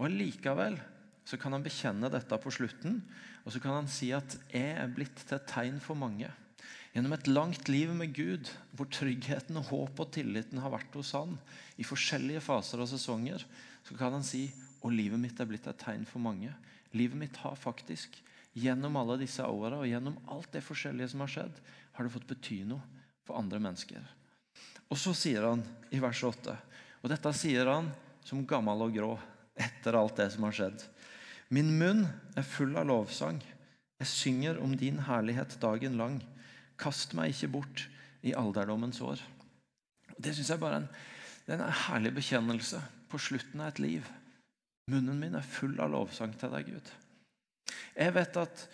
Og 0.00 0.12
Likevel 0.12 0.78
så 1.24 1.38
kan 1.38 1.54
han 1.54 1.64
bekjenne 1.64 2.10
dette 2.12 2.38
på 2.42 2.52
slutten, 2.52 3.00
og 3.44 3.52
så 3.54 3.60
kan 3.62 3.76
han 3.78 3.88
si 3.88 4.12
at 4.12 4.36
'jeg 4.52 4.76
er 4.76 4.88
blitt 4.88 5.16
til 5.16 5.36
et 5.36 5.46
tegn 5.46 5.80
for 5.80 5.94
mange'. 5.94 6.30
Gjennom 6.92 7.14
et 7.16 7.28
langt 7.28 7.68
liv 7.68 7.88
med 7.94 8.12
Gud, 8.12 8.50
hvor 8.76 8.84
tryggheten, 8.84 9.56
og 9.56 9.64
håp 9.64 10.00
og 10.00 10.12
tilliten 10.12 10.58
har 10.58 10.70
vært 10.70 10.92
hos 10.92 11.12
han 11.16 11.38
i 11.80 11.86
forskjellige 11.88 12.42
faser 12.44 12.80
og 12.80 12.88
sesonger, 12.88 13.44
så 13.82 13.96
kan 13.96 14.12
han 14.12 14.22
si 14.22 14.52
og 14.82 14.92
livet 14.92 15.20
mitt 15.20 15.40
er 15.40 15.48
blitt 15.48 15.66
et 15.66 15.78
tegn 15.78 16.04
for 16.04 16.20
mange. 16.20 16.52
Livet 16.92 17.16
mitt 17.16 17.36
har 17.40 17.56
faktisk, 17.56 18.18
gjennom 18.52 18.96
alle 19.00 19.18
disse 19.20 19.44
åra 19.44 19.80
og 19.80 19.88
gjennom 19.88 20.18
alt 20.32 20.50
det 20.52 20.64
forskjellige 20.64 21.12
som 21.12 21.24
har 21.24 21.32
skjedd, 21.32 21.60
har 21.92 22.04
det 22.04 22.12
fått 22.12 22.28
bety 22.28 22.62
noe 22.68 22.82
for 23.26 23.38
andre 23.40 23.60
mennesker. 23.62 24.02
Og 24.92 24.98
så 25.00 25.14
sier 25.16 25.46
han 25.46 25.62
i 25.94 26.00
vers 26.02 26.20
8, 26.26 26.56
og 27.02 27.10
dette 27.10 27.32
sier 27.36 27.70
han 27.70 27.88
som 28.26 28.44
gammel 28.46 28.84
og 28.86 28.94
grå 28.94 29.12
etter 29.58 29.96
alt 29.96 30.18
det 30.20 30.28
som 30.34 30.44
har 30.46 30.56
skjedd. 30.56 30.84
Min 31.52 31.74
munn 31.80 32.06
er 32.38 32.46
full 32.46 32.76
av 32.80 32.86
lovsang. 32.88 33.40
Jeg 34.00 34.08
synger 34.08 34.60
om 34.62 34.72
din 34.76 35.02
herlighet 35.06 35.58
dagen 35.60 35.98
lang. 36.00 36.20
Kast 36.80 37.12
meg 37.16 37.34
ikke 37.34 37.52
bort 37.58 37.84
i 38.24 38.32
alderdommens 38.38 39.00
år. 39.04 39.20
Det 40.16 40.32
syns 40.34 40.52
jeg 40.54 40.62
bare 40.62 40.78
er 40.78 40.84
en, 40.84 40.88
en 41.58 41.76
herlig 41.88 42.14
bekjennelse 42.16 42.80
på 43.12 43.20
slutten 43.20 43.60
av 43.60 43.72
et 43.72 43.82
liv. 43.82 44.08
Munnen 44.90 45.20
min 45.20 45.36
er 45.38 45.46
full 45.46 45.76
av 45.82 45.92
lovsang 45.92 46.32
til 46.40 46.52
deg, 46.54 46.72
Gud. 46.72 46.92
Jeg 47.96 48.14
vet 48.16 48.38
at 48.40 48.64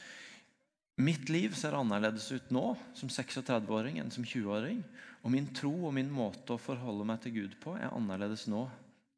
mitt 0.99 1.31
liv 1.31 1.55
ser 1.55 1.77
annerledes 1.79 2.27
ut 2.35 2.51
nå 2.55 2.73
som 2.99 3.11
36-åring 3.11 4.01
enn 4.03 4.13
som 4.15 4.27
20-åring. 4.27 4.83
Og 5.23 5.33
min 5.35 5.49
tro 5.55 5.73
og 5.89 5.95
min 5.97 6.11
måte 6.13 6.55
å 6.55 6.63
forholde 6.63 7.07
meg 7.09 7.23
til 7.25 7.37
Gud 7.41 7.59
på 7.63 7.77
er 7.79 7.93
annerledes 7.93 8.47
nå 8.51 8.67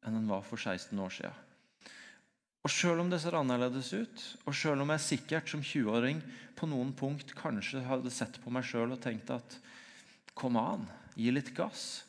enn 0.05 0.17
den 0.17 0.29
var 0.29 0.45
for 0.45 0.57
16 0.57 0.97
år 0.99 1.13
siden. 1.13 1.47
Og 2.61 2.69
Selv 2.69 3.01
om 3.01 3.09
det 3.09 3.17
ser 3.23 3.33
annerledes 3.33 3.89
ut, 3.93 4.23
og 4.45 4.53
selv 4.53 4.83
om 4.83 4.91
jeg 4.93 5.01
sikkert 5.01 5.49
som 5.49 5.63
20-åring 5.65 6.19
på 6.57 6.69
noen 6.69 6.91
punkt 6.93 7.33
kanskje 7.37 7.81
hadde 7.87 8.13
sett 8.13 8.37
på 8.43 8.53
meg 8.53 8.67
sjøl 8.69 8.93
og 8.93 9.01
tenkt 9.01 9.31
at 9.33 9.55
kom 10.37 10.59
an, 10.61 10.85
gi 11.17 11.33
litt 11.33 11.49
gass, 11.57 12.03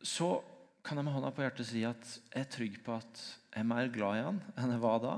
så 0.00 0.38
kan 0.86 0.96
jeg 0.96 1.06
med 1.06 1.16
hånda 1.16 1.32
på 1.34 1.44
hjertet 1.44 1.68
si 1.68 1.82
at 1.84 2.08
jeg 2.30 2.40
er 2.40 2.48
trygg 2.52 2.80
på 2.86 2.96
at 2.96 3.20
jeg 3.52 3.60
er 3.60 3.68
mer 3.68 3.92
glad 3.92 4.16
i 4.16 4.24
han 4.30 4.40
enn 4.56 4.72
jeg 4.72 4.82
var 4.84 5.00
da. 5.02 5.14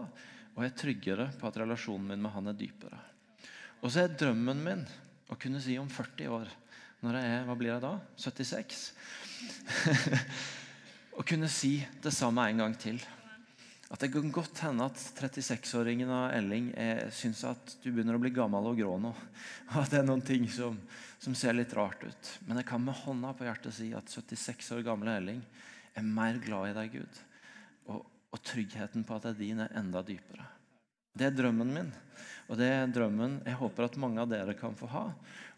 Og 0.59 0.65
jeg 0.65 0.73
er 0.73 0.79
tryggere 0.81 1.25
på 1.39 1.47
at 1.47 1.57
relasjonen 1.63 2.09
min 2.11 2.25
med 2.25 2.33
han 2.35 2.51
er 2.51 2.57
dypere. 2.59 2.97
Og 3.79 3.93
så 3.95 4.03
er 4.03 4.17
drømmen 4.19 4.63
min 4.65 4.81
å 5.31 5.37
kunne 5.39 5.61
si 5.63 5.77
om 5.79 5.87
40 5.87 6.33
år, 6.35 6.49
når 7.07 7.19
jeg 7.21 7.35
er 7.37 7.45
hva 7.47 7.55
blir 7.61 7.71
jeg 7.71 7.85
da? 7.85 7.93
76? 8.19 8.81
å 11.21 11.23
kunne 11.23 11.47
si 11.53 11.77
det 12.03 12.11
samme 12.17 12.49
en 12.51 12.65
gang 12.65 12.75
til. 12.75 12.99
At 13.87 14.03
Det 14.03 14.11
kan 14.11 14.35
godt 14.35 14.65
hende 14.67 14.89
at 14.91 14.99
36-åringen 14.99 16.11
av 16.11 16.35
Elling 16.35 16.73
syns 17.15 17.45
at 17.47 17.77
du 17.85 17.93
begynner 17.93 18.19
å 18.19 18.25
bli 18.25 18.35
gammel 18.35 18.67
og 18.73 18.83
grå 18.83 18.99
nå. 18.99 19.15
Og 19.71 19.79
at 19.85 19.95
det 19.95 20.03
er 20.03 20.11
noen 20.11 20.27
ting 20.27 20.51
som, 20.51 20.75
som, 21.23 21.39
ser 21.39 21.55
litt 21.55 21.73
rart 21.79 22.03
ut. 22.03 22.35
Men 22.51 22.59
jeg 22.59 22.69
kan 22.75 22.83
med 22.83 22.99
hånda 22.99 23.31
på 23.39 23.47
hjertet 23.47 23.79
si 23.79 23.93
at 23.95 24.11
76 24.11 24.75
år 24.75 24.85
gamle 24.91 25.15
Elling 25.23 25.41
er 25.95 26.05
mer 26.19 26.43
glad 26.43 26.73
i 26.73 26.77
deg, 26.83 26.99
Gud. 26.99 27.23
Og, 28.35 28.41
tryggheten 28.45 29.05
på 29.09 29.17
at 29.17 29.25
det 29.25 29.35
er 29.35 29.41
din, 29.41 29.63
er 29.65 29.75
enda 29.79 30.03
dypere. 30.05 30.47
Det 31.19 31.27
er 31.27 31.35
drømmen 31.35 31.71
min, 31.75 31.89
og 32.47 32.59
det 32.61 32.69
er 32.71 32.91
drømmen 32.93 33.41
jeg 33.47 33.59
håper 33.59 33.89
at 33.89 33.97
mange 33.99 34.21
av 34.23 34.29
dere 34.31 34.55
kan 34.59 34.77
få 34.79 34.87
ha. 34.93 35.07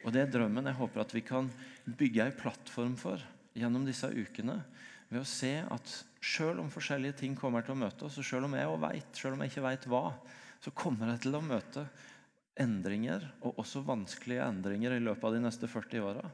Og 0.04 0.14
det 0.14 0.22
er 0.22 0.30
drømmen 0.32 0.70
jeg 0.70 0.78
håper 0.78 1.02
at 1.02 1.12
vi 1.12 1.22
kan 1.26 1.50
bygge 1.84 2.24
ei 2.24 2.36
plattform 2.36 2.94
for 3.00 3.20
gjennom 3.58 3.84
disse 3.84 4.08
ukene. 4.08 4.60
Ved 5.10 5.20
å 5.20 5.28
se 5.28 5.52
at 5.60 5.92
selv 6.22 6.62
om 6.62 6.70
forskjellige 6.72 7.18
ting 7.24 7.34
kommer 7.36 7.66
til 7.66 7.74
å 7.74 7.80
møte 7.82 8.06
oss, 8.06 8.20
og 8.22 8.26
selv 8.26 8.46
om 8.46 8.56
jeg 8.56 8.78
vet, 8.86 9.10
selv 9.18 9.36
om 9.36 9.42
jeg 9.42 9.52
ikke 9.52 9.66
vet 9.66 9.90
hva, 9.90 10.04
så 10.62 10.72
kommer 10.76 11.12
jeg 11.12 11.24
til 11.26 11.36
å 11.36 11.44
møte 11.44 11.84
endringer, 12.60 13.24
og 13.42 13.60
også 13.60 13.82
vanskelige 13.84 14.46
endringer 14.46 14.96
i 14.96 15.02
løpet 15.02 15.26
av 15.26 15.36
de 15.36 15.44
neste 15.44 15.68
40 15.70 16.04
åra. 16.06 16.24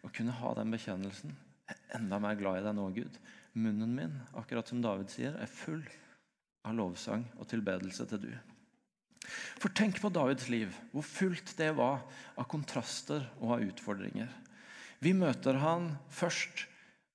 Å 0.00 0.10
kunne 0.14 0.34
ha 0.36 0.52
den 0.56 0.72
bekjennelsen. 0.72 1.34
Er 1.70 2.00
enda 2.00 2.18
mer 2.22 2.38
glad 2.38 2.60
i 2.60 2.64
deg 2.66 2.76
nå, 2.76 2.88
Gud. 2.96 3.18
Munnen 3.60 3.94
min, 3.96 4.14
akkurat 4.38 4.68
som 4.70 4.82
David 4.82 5.10
sier, 5.12 5.36
er 5.38 5.50
full 5.50 5.82
av 6.66 6.76
lovsang 6.76 7.24
og 7.38 7.48
tilbedelse 7.50 8.06
til 8.10 8.24
du. 8.26 8.32
For 9.60 9.72
tenk 9.76 10.00
på 10.02 10.10
Davids 10.12 10.48
liv, 10.50 10.74
hvor 10.92 11.06
fullt 11.06 11.54
det 11.58 11.70
var 11.78 12.02
av 12.34 12.48
kontraster 12.50 13.26
og 13.38 13.56
av 13.56 13.64
utfordringer. 13.68 14.30
Vi 15.00 15.12
møter 15.16 15.60
han 15.60 15.92
først 16.12 16.66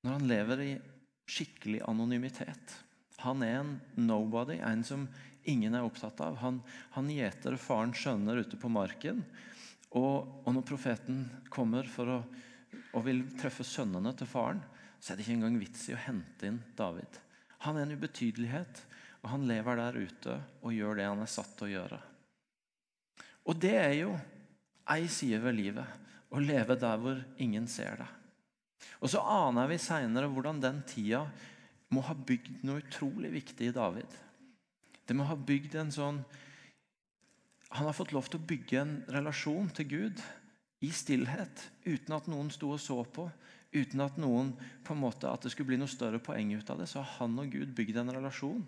når 0.05 0.17
han 0.17 0.27
lever 0.29 0.63
i 0.63 0.71
skikkelig 1.29 1.81
anonymitet. 1.89 2.75
Han 3.24 3.41
er 3.45 3.59
en 3.62 3.75
nobody, 3.97 4.59
en 4.62 4.83
som 4.85 5.07
ingen 5.50 5.74
er 5.77 5.85
opptatt 5.85 6.21
av. 6.21 6.38
Han, 6.41 6.59
han 6.93 7.09
gjeter 7.09 7.57
farens 7.62 8.01
sønner 8.01 8.41
ute 8.41 8.59
på 8.62 8.69
marken. 8.69 9.24
Og, 9.95 10.43
og 10.43 10.50
når 10.53 10.65
profeten 10.67 11.24
kommer 11.53 11.88
for 11.89 12.12
å, 12.12 12.19
og 12.96 13.04
vil 13.06 13.22
treffe 13.40 13.66
sønnene 13.68 14.14
til 14.16 14.30
faren, 14.30 14.62
så 15.00 15.12
er 15.12 15.18
det 15.18 15.25
ikke 15.25 15.38
engang 15.38 15.60
vits 15.60 15.90
i 15.90 15.96
å 15.96 16.02
hente 16.02 16.48
inn 16.48 16.62
David. 16.78 17.20
Han 17.68 17.78
er 17.78 17.86
en 17.86 17.98
ubetydelighet, 17.98 18.82
og 19.24 19.32
han 19.34 19.48
lever 19.50 19.80
der 19.80 19.98
ute 19.98 20.36
og 20.62 20.74
gjør 20.74 21.00
det 21.00 21.10
han 21.10 21.24
er 21.24 21.32
satt 21.32 21.56
til 21.58 21.68
å 21.68 21.74
gjøre. 21.74 22.00
Og 23.46 23.58
det 23.62 23.74
er 23.78 23.94
jo 24.00 24.14
ei 24.94 25.06
side 25.12 25.42
ved 25.44 25.58
livet. 25.58 26.02
Å 26.34 26.42
leve 26.42 26.78
der 26.80 26.98
hvor 27.02 27.20
ingen 27.42 27.68
ser 27.70 28.00
det. 28.02 28.08
Og 29.02 29.12
så 29.12 29.22
aner 29.22 29.70
vi 29.70 29.78
seinere 29.82 30.30
hvordan 30.32 30.62
den 30.62 30.82
tida 30.88 31.24
må 31.94 32.02
ha 32.06 32.16
bygd 32.18 32.64
noe 32.66 32.82
utrolig 32.82 33.32
viktig 33.34 33.70
i 33.70 33.75
David. 33.75 34.10
Det 35.06 35.16
må 35.18 35.28
ha 35.30 35.38
bygd 35.38 35.78
en 35.80 35.94
sånn 35.94 36.24
Han 37.75 37.90
har 37.90 37.96
fått 37.98 38.14
lov 38.16 38.30
til 38.30 38.40
å 38.40 38.48
bygge 38.48 38.78
en 38.80 38.92
relasjon 39.12 39.68
til 39.75 39.88
Gud 39.90 40.22
i 40.86 40.92
stillhet, 40.94 41.65
uten 41.86 42.15
at 42.15 42.30
noen 42.30 42.51
sto 42.54 42.70
og 42.75 42.82
så 42.82 43.01
på, 43.04 43.27
uten 43.75 44.04
at 44.06 44.18
noen 44.22 44.54
på 44.86 44.94
en 44.96 45.01
måte, 45.01 45.27
at 45.27 45.44
det 45.44 45.51
skulle 45.51 45.74
bli 45.74 45.80
noe 45.82 45.92
større 45.92 46.22
poeng 46.24 46.54
ut 46.56 46.70
av 46.72 46.80
det. 46.80 46.88
Så 46.92 47.01
har 47.01 47.18
han 47.20 47.39
og 47.42 47.51
Gud 47.51 47.74
bygd 47.75 48.00
en 48.00 48.13
relasjon 48.15 48.63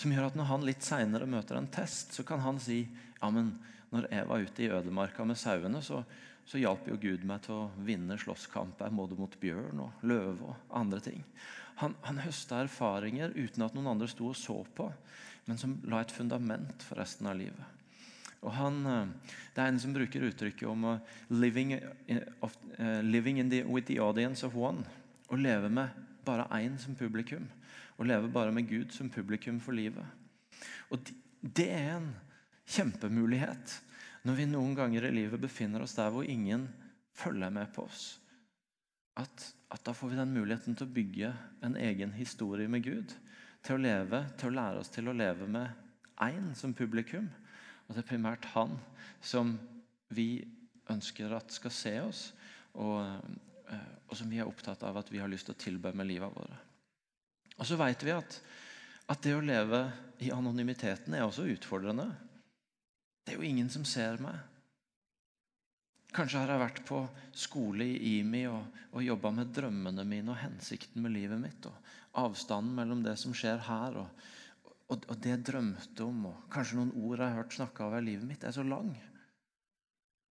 som 0.00 0.12
gjør 0.12 0.28
at 0.28 0.38
når 0.38 0.50
han 0.50 0.66
litt 0.66 0.84
seinere 0.84 1.28
møter 1.30 1.58
en 1.58 1.70
test, 1.72 2.14
så 2.16 2.24
kan 2.26 2.42
han 2.44 2.60
si 2.62 2.82
ja, 2.84 3.30
men 3.30 3.54
når 3.90 4.10
jeg 4.12 4.28
var 4.28 4.44
ute 4.44 4.64
i 4.64 4.70
ødemarka 4.70 5.26
med 5.26 5.38
sauene, 5.40 5.82
så, 5.84 6.02
så 6.46 6.60
hjalp 6.60 6.86
jo 6.90 6.98
Gud 7.00 7.24
meg 7.28 7.42
til 7.46 7.56
å 7.56 7.70
vinne 7.86 8.18
slåsskamper 8.20 8.92
både 8.94 9.18
mot 9.18 9.34
bjørn 9.40 9.82
og 9.86 10.04
løve 10.06 10.52
og 10.52 10.76
andre 10.82 11.02
ting. 11.04 11.24
Han, 11.80 11.96
han 12.04 12.20
høsta 12.20 12.60
erfaringer 12.64 13.32
uten 13.36 13.64
at 13.64 13.76
noen 13.76 13.94
andre 13.94 14.08
sto 14.10 14.30
og 14.30 14.38
så 14.38 14.60
på, 14.76 14.90
men 15.48 15.60
som 15.60 15.78
la 15.88 16.02
et 16.04 16.12
fundament 16.14 16.84
for 16.84 17.00
resten 17.00 17.28
av 17.30 17.38
livet. 17.40 17.79
Og 18.42 18.52
han, 18.56 18.86
eh, 18.86 19.06
Det 19.54 19.62
er 19.62 19.68
en 19.68 19.80
som 19.80 19.92
bruker 19.92 20.22
uttrykket 20.24 20.68
om 20.68 21.00
living, 21.28 21.74
of, 22.40 22.56
uh, 22.78 23.02
living 23.02 23.38
in 23.38 23.50
the, 23.50 23.62
with 23.64 23.86
the 23.86 23.98
audience 23.98 24.46
of 24.46 24.54
one. 24.54 24.84
Å 25.28 25.36
leve 25.36 25.68
med 25.68 25.90
bare 26.24 26.46
én 26.50 26.78
som 26.78 26.94
publikum. 26.94 27.48
Å 27.98 28.06
leve 28.06 28.30
bare 28.32 28.52
med 28.52 28.68
Gud 28.68 28.92
som 28.92 29.10
publikum 29.10 29.60
for 29.60 29.72
livet. 29.72 30.04
Og 30.90 31.12
Det 31.42 31.70
er 31.70 31.96
en 31.96 32.14
kjempemulighet 32.68 33.80
når 34.28 34.36
vi 34.36 34.46
noen 34.50 34.74
ganger 34.76 35.06
i 35.08 35.14
livet 35.14 35.40
befinner 35.40 35.80
oss 35.80 35.96
der 35.96 36.10
hvor 36.12 36.26
ingen 36.28 36.66
følger 37.16 37.52
med 37.52 37.72
på 37.72 37.86
oss. 37.86 38.18
At, 39.16 39.46
at 39.72 39.84
da 39.84 39.94
får 39.96 40.12
vi 40.12 40.18
den 40.18 40.34
muligheten 40.36 40.76
til 40.76 40.86
å 40.86 40.94
bygge 40.94 41.30
en 41.64 41.76
egen 41.80 42.12
historie 42.12 42.68
med 42.68 42.84
Gud. 42.84 43.14
Til 43.64 43.76
å 43.76 43.82
leve, 43.82 44.22
til 44.40 44.50
å 44.50 44.56
lære 44.58 44.82
oss 44.82 44.92
til 44.92 45.08
å 45.08 45.16
leve 45.16 45.48
med 45.48 45.72
én 46.20 46.52
som 46.56 46.76
publikum. 46.76 47.28
Og 47.90 47.96
det 47.96 48.04
er 48.04 48.10
primært 48.12 48.46
han 48.54 48.76
som 49.18 49.56
vi 50.14 50.44
ønsker 50.90 51.32
at 51.34 51.50
skal 51.50 51.72
se 51.74 51.94
oss, 52.04 52.20
og, 52.78 53.02
eh, 53.66 53.90
og 54.06 54.14
som 54.14 54.30
vi 54.30 54.38
er 54.38 54.46
opptatt 54.46 54.84
av 54.86 55.00
at 55.00 55.10
vi 55.10 55.18
har 55.18 55.30
lyst 55.30 55.48
til 55.50 55.56
å 55.56 55.62
tilbe 55.64 55.92
med 55.98 56.06
livet 56.06 56.30
våre. 56.30 56.58
Og 57.58 57.66
så 57.66 57.74
vet 57.80 58.06
vi 58.06 58.14
at, 58.14 58.38
at 59.10 59.26
det 59.26 59.34
å 59.34 59.42
leve 59.42 59.82
i 60.22 60.30
anonymiteten 60.30 61.18
er 61.18 61.26
også 61.26 61.48
utfordrende. 61.50 62.06
Det 63.26 63.34
er 63.34 63.42
jo 63.42 63.50
ingen 63.50 63.68
som 63.74 63.82
ser 63.84 64.22
meg. 64.22 64.38
Kanskje 66.14 66.40
har 66.40 66.54
jeg 66.54 66.62
vært 66.62 66.82
på 66.86 67.04
skole 67.38 67.86
i 67.86 68.16
IMI 68.20 68.44
og, 68.50 68.78
og 68.94 69.02
jobba 69.02 69.34
med 69.34 69.50
drømmene 69.54 70.06
mine 70.06 70.30
og 70.30 70.40
hensikten 70.40 71.02
med 71.02 71.14
livet 71.14 71.42
mitt. 71.42 71.66
og 71.66 72.22
Avstanden 72.22 72.74
mellom 72.78 73.02
det 73.02 73.18
som 73.18 73.34
skjer 73.34 73.62
her, 73.66 73.98
og, 73.98 74.30
og, 74.90 75.06
og 75.06 75.20
det 75.22 75.30
jeg 75.32 75.44
drømte 75.46 76.04
om, 76.06 76.24
og 76.32 76.46
kanskje 76.52 76.80
noen 76.80 76.92
ord 76.98 77.20
jeg 77.20 77.26
har 77.28 77.38
hørt 77.38 77.56
snakka 77.56 77.86
over 77.86 78.04
livet 78.04 78.26
mitt, 78.26 78.44
er 78.44 78.54
så 78.54 78.64
lang. 78.66 78.90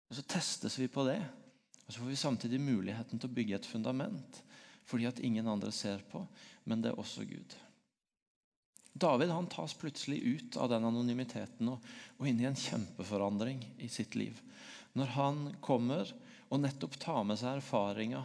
Og 0.08 0.18
Så 0.18 0.24
testes 0.26 0.78
vi 0.80 0.88
på 0.90 1.04
det. 1.06 1.20
Og 1.86 1.92
så 1.92 2.02
får 2.02 2.10
vi 2.10 2.20
samtidig 2.20 2.60
muligheten 2.60 3.20
til 3.20 3.30
å 3.30 3.36
bygge 3.38 3.56
et 3.56 3.68
fundament. 3.68 4.42
Fordi 4.88 5.06
at 5.08 5.20
ingen 5.24 5.48
andre 5.48 5.70
ser 5.72 6.02
på, 6.10 6.24
men 6.68 6.82
det 6.82 6.92
er 6.92 7.00
også 7.00 7.24
Gud. 7.28 7.54
David 8.98 9.30
han 9.30 9.46
tas 9.52 9.76
plutselig 9.78 10.18
ut 10.24 10.56
av 10.58 10.72
den 10.72 10.86
anonymiteten 10.88 11.68
og, 11.70 11.84
og 12.18 12.28
inn 12.28 12.40
i 12.42 12.48
en 12.48 12.58
kjempeforandring 12.58 13.60
i 13.84 13.88
sitt 13.92 14.16
liv. 14.18 14.40
Når 14.98 15.12
han 15.14 15.42
kommer 15.64 16.10
og 16.48 16.62
nettopp 16.64 16.96
tar 17.00 17.22
med 17.28 17.38
seg 17.38 17.60
erfaringa 17.60 18.24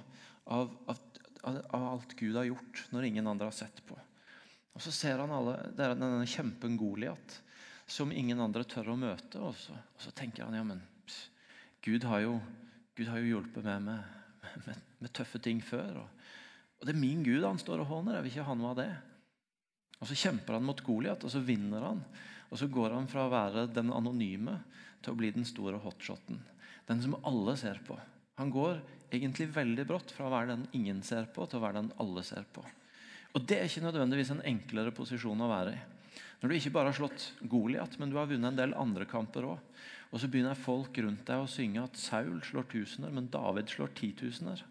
av, 0.55 0.71
av, 0.87 1.01
av 1.43 1.87
alt 1.91 2.15
Gud 2.17 2.39
har 2.39 2.47
gjort 2.47 2.85
når 2.95 3.09
ingen 3.11 3.29
andre 3.29 3.51
har 3.51 3.57
sett 3.57 3.83
på. 3.85 3.99
Og 4.73 4.81
Så 4.81 4.91
ser 4.93 5.21
han 5.21 5.33
alle, 5.33 5.57
det 5.77 5.85
er 5.85 5.93
denne 5.97 6.25
kjempen 6.29 6.77
Goliat 6.79 7.39
som 7.89 8.11
ingen 8.11 8.39
andre 8.41 8.65
tør 8.65 8.93
å 8.93 8.97
møte. 8.99 9.39
Og 9.43 9.55
så, 9.59 9.75
og 9.75 10.01
så 10.01 10.13
tenker 10.15 10.47
han 10.47 10.57
ja, 10.57 10.63
men 10.65 10.81
pss, 11.05 11.19
Gud, 11.83 12.05
har 12.09 12.23
jo, 12.23 12.37
Gud 12.97 13.09
har 13.11 13.21
jo 13.21 13.35
hjulpet 13.35 13.65
meg 13.65 13.83
med, 13.85 14.19
med, 14.65 14.85
med, 14.99 15.11
tøffe 15.13 15.41
ting 15.43 15.61
før. 15.63 16.03
Og, 16.03 16.29
og, 16.79 16.85
det 16.87 16.95
er 16.95 17.01
min 17.01 17.25
Gud 17.25 17.45
han 17.45 17.61
står 17.61 17.83
og 17.83 17.91
håner. 17.91 18.17
Jeg 18.17 18.25
vil 18.25 18.33
ikke 18.33 18.47
ha 18.49 18.55
noe 18.57 18.71
av 18.73 18.79
det. 18.81 18.91
Og 19.99 20.09
Så 20.09 20.17
kjemper 20.19 20.57
han 20.57 20.65
mot 20.67 20.81
Goliat, 20.83 21.23
og 21.23 21.31
så 21.31 21.43
vinner 21.43 21.85
han. 21.91 22.01
Og 22.49 22.59
så 22.59 22.69
går 22.69 22.95
han 22.95 23.09
fra 23.09 23.27
å 23.27 23.33
være 23.33 23.67
den 23.73 23.93
anonyme 23.93 24.57
til 25.03 25.13
å 25.13 25.19
bli 25.19 25.31
den 25.35 25.47
store 25.47 25.79
hotshoten. 25.83 26.41
Den 26.89 27.01
som 27.03 27.15
alle 27.23 27.55
ser 27.59 27.79
på. 27.85 27.95
Han 28.41 28.51
går 28.51 28.81
egentlig 29.13 29.47
veldig 29.53 29.85
brått 29.87 30.11
fra 30.13 30.27
å 30.27 30.33
være 30.33 30.55
den 30.55 30.65
ingen 30.75 31.03
ser 31.05 31.29
på, 31.33 31.45
til 31.45 31.59
å 31.59 31.63
være 31.63 31.81
den 31.81 31.93
alle 32.01 32.23
ser 32.25 32.47
på. 32.51 32.63
Og 33.33 33.45
Det 33.49 33.57
er 33.57 33.65
ikke 33.65 33.85
nødvendigvis 33.87 34.31
en 34.33 34.45
enklere 34.45 34.93
posisjon 34.93 35.41
å 35.41 35.49
være 35.49 35.73
i. 35.73 35.81
Når 36.41 36.51
du 36.51 36.55
ikke 36.57 36.73
bare 36.75 36.91
har 36.91 36.97
slått 36.97 37.29
Goliat, 37.49 37.95
men 37.97 38.11
du 38.11 38.17
har 38.19 38.27
vunnet 38.29 38.51
en 38.51 38.59
del 38.59 38.75
andre 38.77 39.07
kamper 39.09 39.47
òg. 39.47 39.59
Og 40.13 40.21
så 40.21 40.27
begynner 40.29 40.59
folk 40.59 40.97
rundt 41.01 41.23
deg 41.25 41.41
å 41.41 41.49
synge 41.49 41.81
at 41.81 41.97
Saul 41.97 42.41
slår 42.45 42.67
tusener, 42.69 43.13
men 43.15 43.31
David 43.33 43.71
slår 43.71 43.93
titusener. 43.97 44.61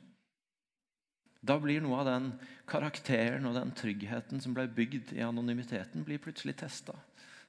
Da 1.43 1.57
blir 1.59 1.83
noe 1.83 1.99
av 1.99 2.07
den 2.07 2.29
karakteren 2.71 3.49
og 3.49 3.57
den 3.57 3.73
tryggheten 3.75 4.43
som 4.45 4.55
ble 4.55 4.69
bygd 4.71 5.11
i 5.17 5.25
anonymiteten, 5.27 6.05
blir 6.07 6.23
plutselig 6.23 6.55
testa. 6.61 6.95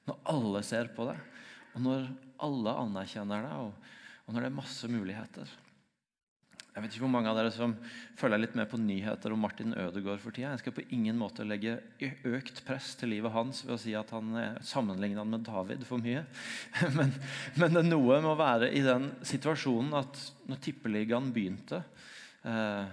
Når 0.08 0.24
alle 0.34 0.64
ser 0.66 0.90
på 0.96 1.06
deg, 1.12 1.20
og 1.76 1.86
når 1.86 2.08
alle 2.48 2.74
anerkjenner 2.88 3.46
deg, 3.46 3.68
og, 3.68 4.32
når 4.34 4.40
det 4.40 4.50
er 4.50 4.58
masse 4.58 4.90
muligheter. 4.90 5.54
Jeg 6.74 6.82
vet 6.82 6.96
ikke 6.96 7.04
hvor 7.04 7.12
mange 7.14 7.30
av 7.30 7.38
dere 7.38 7.52
som 7.54 7.76
følger 8.18 8.40
litt 8.42 8.56
med 8.58 8.66
på 8.72 8.80
nyheter 8.82 9.34
om 9.36 9.44
Martin 9.46 9.76
Ødegaard 9.78 10.22
for 10.24 10.34
tida. 10.34 10.56
Jeg 10.56 10.64
skal 10.64 10.74
på 10.74 10.86
ingen 10.96 11.20
måte 11.20 11.46
legge 11.46 11.76
økt 12.02 12.64
press 12.66 12.96
til 12.98 13.12
livet 13.14 13.34
hans 13.36 13.60
ved 13.62 13.76
å 13.76 13.82
si 13.82 13.94
at 13.98 14.10
han 14.16 14.34
sammenligner 14.66 15.28
med 15.30 15.46
David 15.46 15.86
for 15.86 16.02
mye. 16.02 16.24
Men, 16.98 17.14
men, 17.60 17.76
det 17.76 17.84
er 17.84 17.90
noe 17.92 18.18
med 18.18 18.32
å 18.32 18.40
være 18.40 18.72
i 18.74 18.82
den 18.86 19.12
situasjonen 19.22 19.94
at 20.02 20.18
når 20.50 20.62
Tippeligaen 20.66 21.30
begynte 21.36 21.84
eh, 22.42 22.90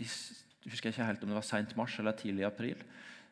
i, 0.00 0.06
jeg 0.06 0.72
husker 0.72 0.92
ikke 0.92 1.06
helt 1.06 1.24
om 1.24 1.32
det 1.32 1.36
var 1.36 1.46
sent 1.46 1.74
mars 1.76 1.98
eller 2.00 2.16
tidlig 2.16 2.46
april, 2.48 2.80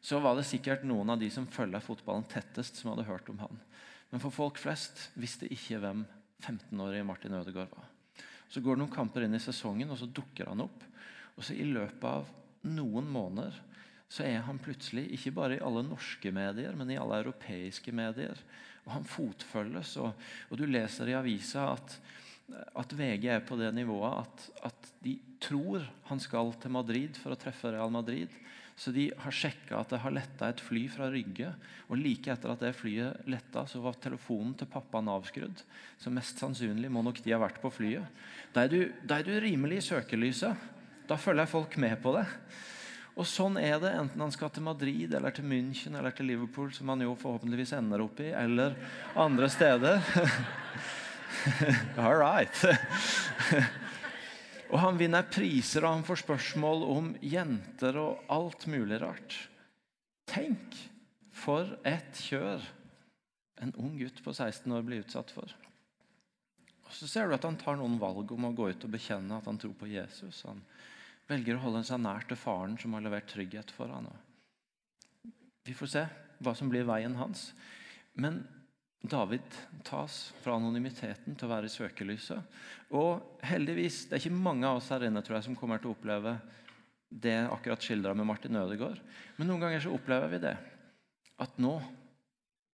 så 0.04 0.20
var 0.20 0.37
det 0.37 0.49
sikkert 0.49 0.84
noen 0.88 1.14
av 1.14 1.20
de 1.20 1.28
som 1.32 1.49
følger 1.49 1.84
fotballen 1.84 2.26
tettest, 2.28 2.80
som 2.80 2.92
hadde 2.92 3.08
hørt 3.08 3.28
om 3.32 3.40
han. 3.44 3.64
Men 4.10 4.22
for 4.22 4.34
folk 4.34 4.60
flest 4.60 5.08
visste 5.20 5.49
ikke 5.49 5.80
hvem 5.80 6.04
15-årige 6.42 7.06
Martin 7.06 7.37
Ødegaard 7.38 7.72
var. 7.72 7.88
Så 8.50 8.62
går 8.62 8.76
det 8.76 8.83
noen 8.83 8.95
kamper 8.95 9.25
inn 9.25 9.37
i 9.38 9.42
sesongen, 9.42 9.92
og 9.92 9.99
så 10.00 10.09
dukker 10.11 10.50
han 10.50 10.64
opp. 10.64 10.85
Og 11.37 11.47
så 11.47 11.54
I 11.54 11.69
løpet 11.71 12.07
av 12.11 12.30
noen 12.66 13.07
måneder 13.09 13.54
så 14.11 14.25
er 14.26 14.42
han 14.42 14.59
plutselig 14.59 15.07
ikke 15.14 15.33
bare 15.37 15.57
i 15.57 15.62
alle 15.62 15.85
norske 15.87 16.33
medier, 16.35 16.75
men 16.75 16.90
i 16.90 16.99
alle 16.99 17.21
europeiske 17.23 17.95
medier. 17.95 18.38
Og 18.85 18.92
Han 18.97 19.07
fotfølges, 19.07 19.95
og, 20.02 20.26
og 20.50 20.59
du 20.59 20.66
leser 20.66 21.12
i 21.12 21.14
avisa 21.14 21.69
at, 21.76 21.95
at, 22.75 22.95
VG 22.97 23.28
er 23.30 23.45
på 23.47 23.59
det 23.61 23.71
nivået 23.76 24.25
at, 24.25 24.47
at, 24.71 24.88
de 25.04 25.14
tror 25.40 25.85
han 26.11 26.21
skal 26.21 26.50
til 26.61 26.75
Madrid 26.75 27.16
for 27.16 27.33
å 27.33 27.38
treffe 27.38 27.71
Real 27.73 27.92
Madrid. 27.95 28.35
Så 28.80 28.94
de 28.96 29.10
har 29.12 29.34
sjekka 29.34 29.76
at 29.76 29.90
det 29.92 29.99
har 30.00 30.12
letta 30.16 30.46
et 30.49 30.60
fly 30.64 30.87
fra 30.88 31.10
Rygge. 31.12 31.50
Og 31.92 31.99
like 32.00 32.32
etter 32.32 32.49
at 32.49 32.62
det 32.64 32.72
flyet 32.78 33.26
letta, 33.28 33.66
så 33.68 33.82
var 33.84 33.99
telefonen 34.00 34.54
til 34.56 34.70
pappaen 34.72 35.10
avskrudd. 35.12 35.60
Så 36.00 36.12
mest 36.14 36.40
sannsynlig 36.40 36.88
må 36.88 37.02
nok 37.04 37.20
de 37.20 37.34
ha 37.34 37.42
vært 37.42 37.60
på 37.60 37.68
flyet. 37.75 38.08
Da 38.54 38.64
er 38.64 38.72
du, 38.72 38.80
da 39.04 39.18
er 39.20 39.28
du 39.28 39.34
rimelig 39.37 39.82
i 39.82 39.87
søkelyset. 39.90 40.64
Da 41.10 41.18
følger 41.20 41.50
folk 41.50 41.76
med 41.82 41.99
på 42.00 42.14
det. 42.16 42.25
Og 43.20 43.28
sånn 43.28 43.58
er 43.60 43.76
det 43.82 43.90
enten 43.99 44.22
han 44.25 44.32
skal 44.32 44.52
til 44.54 44.64
Madrid 44.64 45.12
eller 45.12 45.34
til 45.37 45.44
München 45.50 45.99
eller 45.99 46.14
til 46.16 46.30
Liverpool, 46.30 46.70
som 46.72 46.88
han 46.88 47.04
jo 47.04 47.12
forhåpentligvis 47.20 47.75
ender 47.76 48.00
opp 48.06 48.22
i, 48.25 48.30
eller 48.32 48.78
andre 49.12 49.50
steder. 49.52 50.00
All 52.00 52.16
right. 52.16 52.64
og 54.70 54.78
han 54.78 54.98
vinner 55.00 55.26
priser, 55.26 55.84
og 55.84 55.98
han 55.98 56.06
får 56.06 56.22
spørsmål 56.22 56.84
om 56.86 57.08
jenter 57.26 57.98
og 57.98 58.30
alt 58.30 58.66
mulig 58.70 59.00
rart. 59.02 59.34
Tenk 60.30 60.76
for 61.34 61.74
et 61.86 62.20
kjør 62.28 62.62
en 63.60 63.74
ung 63.82 63.96
gutt 63.98 64.22
på 64.24 64.32
16 64.32 64.70
år 64.72 64.86
blir 64.86 65.02
utsatt 65.02 65.32
for. 65.34 65.50
Og 66.86 66.94
Så 66.94 67.08
ser 67.10 67.28
du 67.28 67.36
at 67.36 67.44
han 67.46 67.58
tar 67.58 67.76
noen 67.78 67.98
valg 68.00 68.30
om 68.34 68.48
å 68.48 68.54
gå 68.56 68.70
ut 68.72 68.86
og 68.86 68.94
bekjenne 68.94 69.36
at 69.36 69.46
han 69.46 69.58
tror 69.60 69.74
på 69.78 69.90
Jesus. 69.90 70.42
Han 70.48 70.62
velger 71.30 71.58
å 71.58 71.64
holde 71.66 71.84
seg 71.86 72.00
nær 72.02 72.24
til 72.26 72.38
faren 72.38 72.78
som 72.80 72.96
har 72.96 73.04
levert 73.04 73.28
trygghet 73.30 73.70
for 73.74 73.92
han. 73.92 74.08
Vi 75.66 75.76
får 75.76 75.92
se 75.92 76.06
hva 76.40 76.54
som 76.56 76.70
blir 76.72 76.88
veien 76.88 77.14
hans. 77.18 77.50
Men 78.18 78.40
David 79.00 79.54
tas 79.87 80.30
fra 80.42 80.59
anonymiteten 80.59 81.35
til 81.35 81.49
å 81.49 81.52
være 81.54 81.71
i 81.71 81.73
søkelyset. 81.73 82.59
Og 82.97 83.40
heldigvis, 83.49 84.04
det 84.09 84.19
er 84.19 84.23
ikke 84.23 84.42
mange 84.45 84.69
av 84.69 84.80
oss 84.80 84.90
her 84.92 85.07
inne 85.07 85.23
tror 85.25 85.38
jeg, 85.38 85.49
som 85.49 85.57
kommer 85.57 85.80
til 85.80 85.92
å 85.92 85.95
oppleve 85.97 86.35
det 87.11 87.38
akkurat 87.49 87.83
skildra 87.83 88.12
med 88.14 88.28
Martin 88.28 88.61
Ødegaard. 88.61 89.00
Men 89.38 89.50
noen 89.50 89.64
ganger 89.64 89.83
så 89.83 89.95
opplever 89.97 90.30
vi 90.35 90.42
det. 90.45 90.54
At 91.40 91.57
nå, 91.62 91.73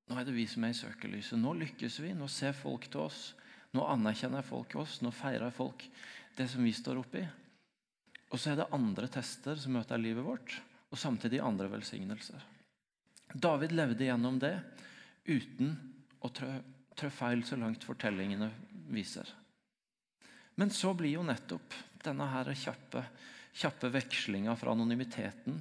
nå 0.08 0.18
er 0.18 0.25
det 0.25 0.36
vi 0.38 0.48
som 0.50 0.63
er 0.63 0.74
i 0.74 0.80
søkelyset. 0.80 1.38
Nå 1.42 1.53
lykkes 1.60 2.00
vi. 2.06 2.15
Nå 2.15 2.32
ser 2.32 2.56
folk 2.58 2.88
til 2.88 3.03
oss. 3.03 3.34
Nå 3.75 3.84
anerkjenner 3.92 4.46
folk 4.48 4.77
oss. 4.80 5.01
Nå 5.03 5.12
feirer 5.13 5.53
folk 5.53 5.84
det 6.38 6.48
som 6.50 6.63
vi 6.63 6.74
står 6.74 7.03
oppi. 7.03 7.22
Og 8.34 8.39
så 8.39 8.53
er 8.53 8.63
det 8.63 8.72
andre 8.74 9.12
tester 9.12 9.60
som 9.60 9.75
møter 9.75 10.00
livet 10.01 10.25
vårt, 10.25 10.56
og 10.89 10.98
samtidig 10.98 11.44
andre 11.44 11.68
velsignelser. 11.70 12.42
David 13.34 13.75
levde 13.75 14.08
gjennom 14.08 14.39
det 14.42 14.56
uten 15.30 15.75
å 16.24 16.32
trø, 16.32 16.50
trø 16.96 17.10
feil 17.13 17.44
så 17.48 17.58
langt 17.60 17.86
fortellingene 17.86 18.50
viser. 18.94 19.27
Men 20.56 20.72
så 20.74 20.94
blir 20.98 21.18
jo 21.18 21.25
nettopp 21.25 21.75
denne 22.03 22.27
her 22.30 22.51
kjappe, 22.58 23.03
kjappe 23.53 23.89
vekslinga 23.94 24.56
fra 24.60 24.74
anonymiteten 24.75 25.60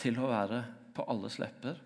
til 0.00 0.18
å 0.20 0.30
være 0.30 0.60
på 0.94 1.06
alles 1.10 1.38
lepper 1.42 1.80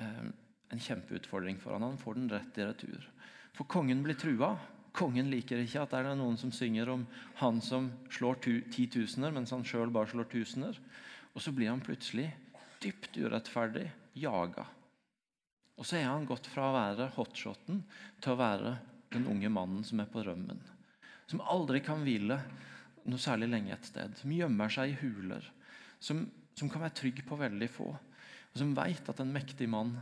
eh, 0.00 0.26
en 0.74 0.84
kjempeutfordring 0.86 1.58
for 1.62 1.76
han. 1.76 1.86
Han 1.86 2.00
får 2.00 2.18
den 2.18 2.30
rett 2.32 2.60
i 2.60 2.66
retur. 2.68 3.10
For 3.54 3.68
kongen 3.70 4.02
blir 4.04 4.18
trua, 4.18 4.54
Kongen 4.94 5.26
liker 5.26 5.58
ikke 5.58 5.80
at 5.82 5.90
det 5.90 6.04
er 6.04 6.14
noen 6.14 6.36
som 6.38 6.52
synger 6.54 6.92
om 6.92 7.00
han 7.40 7.56
som 7.64 7.88
slår 8.14 8.36
titusener, 8.70 9.32
mens 9.34 9.50
han 9.50 9.64
sjøl 9.66 9.90
bare 9.90 10.12
slår 10.12 10.28
tusener. 10.30 10.78
Og 11.34 11.42
så 11.42 11.50
blir 11.50 11.72
han 11.72 11.82
plutselig 11.82 12.28
dypt 12.78 13.18
urettferdig 13.18 13.88
jaga. 14.22 14.68
Og 15.78 15.86
så 15.88 15.98
er 15.98 16.08
han 16.08 16.26
gått 16.28 16.46
fra 16.50 16.68
å 16.68 16.76
være 16.76 17.10
hotshoten 17.16 17.82
til 18.22 18.34
å 18.34 18.38
være 18.38 18.76
den 19.14 19.26
unge 19.30 19.50
mannen 19.52 19.82
som 19.86 20.00
er 20.02 20.10
på 20.10 20.22
rømmen. 20.26 20.60
Som 21.30 21.42
aldri 21.42 21.80
kan 21.84 22.04
hvile 22.04 22.38
noe 23.04 23.20
særlig 23.20 23.50
lenge 23.50 23.74
et 23.74 23.88
sted. 23.88 24.14
Som 24.20 24.32
gjemmer 24.34 24.72
seg 24.72 24.92
i 24.92 24.98
huler. 25.02 25.46
Som, 25.98 26.24
som 26.54 26.70
kan 26.70 26.84
være 26.84 26.98
trygg 27.00 27.22
på 27.26 27.38
veldig 27.40 27.70
få. 27.72 27.90
Og 27.90 28.60
som 28.60 28.74
veit 28.76 29.08
at 29.10 29.22
en 29.22 29.34
mektig 29.34 29.68
mann 29.70 29.96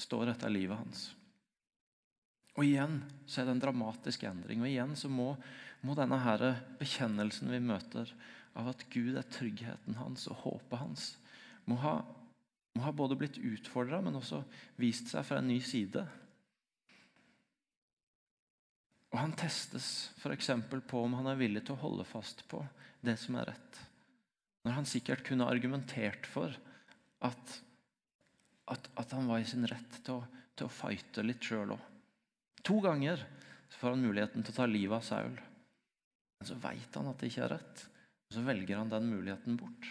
står 0.00 0.32
etter 0.32 0.52
livet 0.52 0.78
hans. 0.78 1.10
Og 2.56 2.66
igjen 2.66 2.98
så 3.28 3.40
er 3.40 3.48
det 3.48 3.56
en 3.56 3.64
dramatisk 3.66 4.24
endring. 4.28 4.62
Og 4.64 4.70
igjen 4.70 4.96
så 4.98 5.10
må, 5.12 5.34
må 5.86 5.96
denne 5.98 6.18
her 6.24 6.46
bekjennelsen 6.80 7.52
vi 7.52 7.60
møter 7.62 8.10
av 8.58 8.72
at 8.72 8.86
Gud 8.92 9.18
er 9.18 9.28
tryggheten 9.30 9.98
hans 10.00 10.26
og 10.30 10.40
håpet 10.42 10.80
hans, 10.80 11.04
må 11.68 11.76
ha, 11.84 12.00
må 12.76 12.84
ha 12.84 12.92
både 12.94 13.18
blitt 13.18 13.38
utfordra, 13.38 14.00
men 14.04 14.18
også 14.18 14.42
vist 14.80 15.10
seg 15.10 15.26
fra 15.26 15.40
en 15.40 15.50
ny 15.50 15.58
side. 15.64 16.04
Og 19.10 19.18
Han 19.18 19.34
testes 19.34 20.10
f.eks. 20.22 20.52
på 20.86 21.02
om 21.02 21.16
han 21.18 21.32
er 21.32 21.40
villig 21.40 21.64
til 21.66 21.74
å 21.74 21.82
holde 21.82 22.06
fast 22.06 22.44
på 22.50 22.62
det 23.02 23.16
som 23.18 23.38
er 23.40 23.50
rett. 23.50 23.80
Når 24.62 24.76
han 24.76 24.86
sikkert 24.86 25.24
kunne 25.26 25.48
argumentert 25.50 26.28
for 26.30 26.54
at, 27.26 27.54
at, 28.70 28.90
at 29.00 29.14
han 29.16 29.26
var 29.26 29.42
i 29.42 29.48
sin 29.48 29.66
rett 29.66 30.00
til 30.04 30.20
å, 30.20 30.24
til 30.54 30.68
å 30.68 30.74
fighte 30.74 31.24
litt 31.26 31.42
sjøl 31.42 31.74
òg. 31.74 31.86
To 32.68 32.76
ganger 32.84 33.22
får 33.80 33.96
han 33.96 34.04
muligheten 34.04 34.44
til 34.44 34.54
å 34.54 34.58
ta 34.60 34.68
livet 34.68 35.00
av 35.00 35.06
Saul. 35.06 35.40
Men 36.40 36.48
så 36.48 36.56
veit 36.60 36.96
han 36.96 37.08
at 37.10 37.20
det 37.20 37.32
ikke 37.32 37.46
er 37.48 37.54
rett, 37.56 37.82
og 38.28 38.36
så 38.36 38.44
velger 38.46 38.78
han 38.78 38.92
den 38.92 39.08
muligheten 39.10 39.58
bort. 39.60 39.90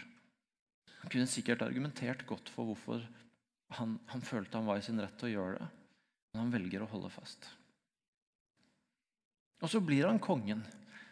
Han 1.02 1.12
kunne 1.12 1.30
sikkert 1.30 1.64
argumentert 1.66 2.26
godt 2.28 2.52
for 2.52 2.70
hvorfor 2.70 3.04
han, 3.78 4.00
han 4.10 4.24
følte 4.26 4.58
han 4.58 4.68
var 4.68 4.80
i 4.80 4.86
sin 4.86 5.00
rett 5.02 5.16
til 5.20 5.30
å 5.30 5.36
gjøre 5.36 5.60
det, 5.60 5.70
men 6.34 6.42
han 6.44 6.54
velger 6.54 6.84
å 6.84 6.90
holde 6.90 7.12
fast. 7.14 7.46
Og 9.60 9.70
så 9.72 9.82
blir 9.84 10.08
han 10.08 10.22
kongen. 10.24 10.64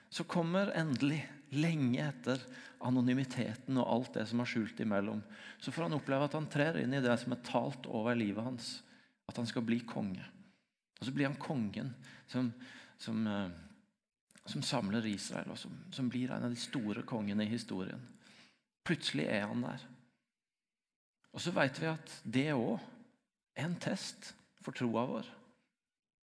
Så 0.10 0.24
kommer 0.24 0.72
endelig, 0.78 1.22
lenge 1.52 2.04
etter 2.04 2.42
anonymiteten 2.84 3.78
og 3.80 3.88
alt 3.88 4.18
det 4.18 4.26
som 4.30 4.42
er 4.44 4.50
skjult 4.50 4.80
imellom, 4.84 5.22
så 5.60 5.72
får 5.72 5.88
han 5.88 5.96
oppleve 5.96 6.28
at 6.28 6.36
han 6.36 6.50
trer 6.52 6.80
inn 6.82 6.96
i 6.96 7.04
det 7.04 7.16
som 7.22 7.36
er 7.36 7.44
talt 7.48 7.88
over 7.88 8.18
livet 8.20 8.44
hans. 8.44 8.72
At 9.28 9.40
han 9.40 9.48
skal 9.48 9.66
bli 9.68 9.82
konge. 9.88 10.24
Og 10.98 11.08
så 11.08 11.14
blir 11.14 11.28
han 11.28 11.40
kongen 11.40 11.94
som, 12.28 12.50
som, 12.98 13.26
eh, 13.28 13.50
som 14.46 14.64
samler 14.64 15.06
Israel, 15.08 15.52
og 15.54 15.60
som, 15.60 15.74
som, 15.94 16.10
blir 16.10 16.32
en 16.32 16.48
av 16.48 16.54
de 16.54 16.60
store 16.60 17.04
kongene 17.08 17.46
i 17.46 17.52
historien. 17.52 18.02
Plutselig 18.88 19.28
er 19.28 19.48
han 19.50 19.66
der. 19.66 19.84
Og 21.36 21.44
så 21.44 21.52
vet 21.54 21.82
vi 21.82 21.90
at 21.92 22.14
det 22.24 22.48
òg 22.56 22.78
er 23.58 23.68
en 23.68 23.76
test 23.82 24.32
for 24.64 24.76
troa 24.78 25.04
vår. 25.10 25.28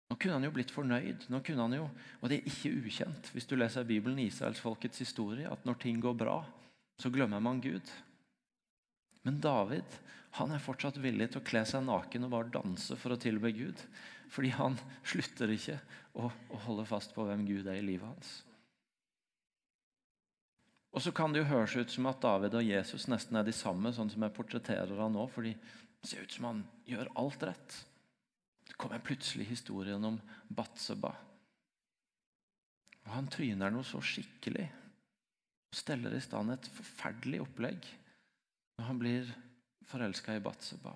Nå 0.10 0.18
kunne 0.22 0.38
han 0.38 0.46
jo 0.46 0.54
blitt 0.54 0.72
fornøyd, 0.72 1.28
nå 1.34 1.40
kunne 1.46 1.66
han 1.66 1.76
jo, 1.76 1.86
og 2.22 2.30
det 2.30 2.40
er 2.40 2.50
ikke 2.50 2.72
ukjent 2.86 3.30
hvis 3.34 3.48
du 3.50 3.56
leser 3.58 3.88
Bibelen, 3.88 4.20
Israelsfolkets 4.22 5.02
historie, 5.02 5.50
at 5.50 5.64
når 5.66 5.80
ting 5.82 6.02
går 6.04 6.16
bra, 6.18 6.40
så 7.02 7.10
glemmer 7.14 7.42
man 7.44 7.62
Gud. 7.64 7.88
Men 9.24 9.40
David 9.42 10.00
han 10.38 10.54
er 10.54 10.64
fortsatt 10.64 10.98
villig 11.02 11.30
til 11.30 11.44
å 11.44 11.46
kle 11.46 11.62
seg 11.70 11.86
naken 11.86 12.26
og 12.26 12.32
bare 12.34 12.54
danse 12.54 12.98
for 12.98 13.14
å 13.14 13.20
tilbe 13.22 13.52
Gud. 13.54 13.78
Fordi 14.34 14.50
han 14.56 14.78
slutter 15.06 15.52
ikke 15.54 15.78
å, 16.18 16.30
å 16.30 16.62
holde 16.66 16.88
fast 16.90 17.14
på 17.14 17.26
hvem 17.28 17.44
Gud 17.46 17.70
er 17.70 17.78
i 17.78 17.86
livet 17.86 18.08
hans. 18.08 18.32
Og 20.94 21.02
så 21.02 21.12
kan 21.16 21.34
det 21.34 21.42
jo 21.42 21.50
høres 21.50 21.74
ut 21.74 21.90
som 21.90 22.06
at 22.12 22.22
David 22.22 22.54
og 22.60 22.68
Jesus 22.68 23.08
nesten 23.10 23.40
er 23.40 23.48
de 23.48 23.56
samme, 23.56 23.90
sånn 23.96 24.12
som 24.14 24.24
jeg 24.26 24.36
portretterer 24.36 25.00
han 25.02 25.16
nå, 25.18 25.26
fordi 25.32 25.56
det 25.56 26.10
ser 26.10 26.26
ut 26.26 26.36
som 26.36 26.50
han 26.52 26.62
gjør 26.86 27.10
alt 27.18 27.46
rett. 27.50 27.78
Så 28.70 28.78
kommer 28.78 29.02
plutselig 29.02 29.48
historien 29.50 30.06
om 30.06 30.20
Batseba. 30.54 31.16
Og 33.04 33.10
Han 33.12 33.28
tryner 33.28 33.74
noe 33.74 33.84
så 33.88 34.00
skikkelig 34.00 34.68
og 35.74 35.80
steller 35.80 36.14
i 36.14 36.22
stand 36.22 36.54
et 36.54 36.70
forferdelig 36.76 37.42
opplegg 37.42 37.88
når 38.78 38.86
han 38.86 39.02
blir 39.02 39.34
forelska 39.90 40.38
i 40.38 40.44
Batseba. 40.46 40.94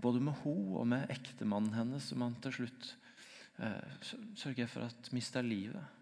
Både 0.00 0.22
med 0.24 0.40
henne 0.40 0.80
og 0.80 0.88
med 0.88 1.12
ektemannen 1.12 1.76
hennes, 1.76 2.08
som 2.08 2.24
han 2.24 2.36
til 2.42 2.54
slutt 2.62 2.90
eh, 3.60 4.08
sørger 4.38 4.70
for 4.70 4.88
at 4.88 5.12
mister 5.12 5.44
livet. 5.44 5.97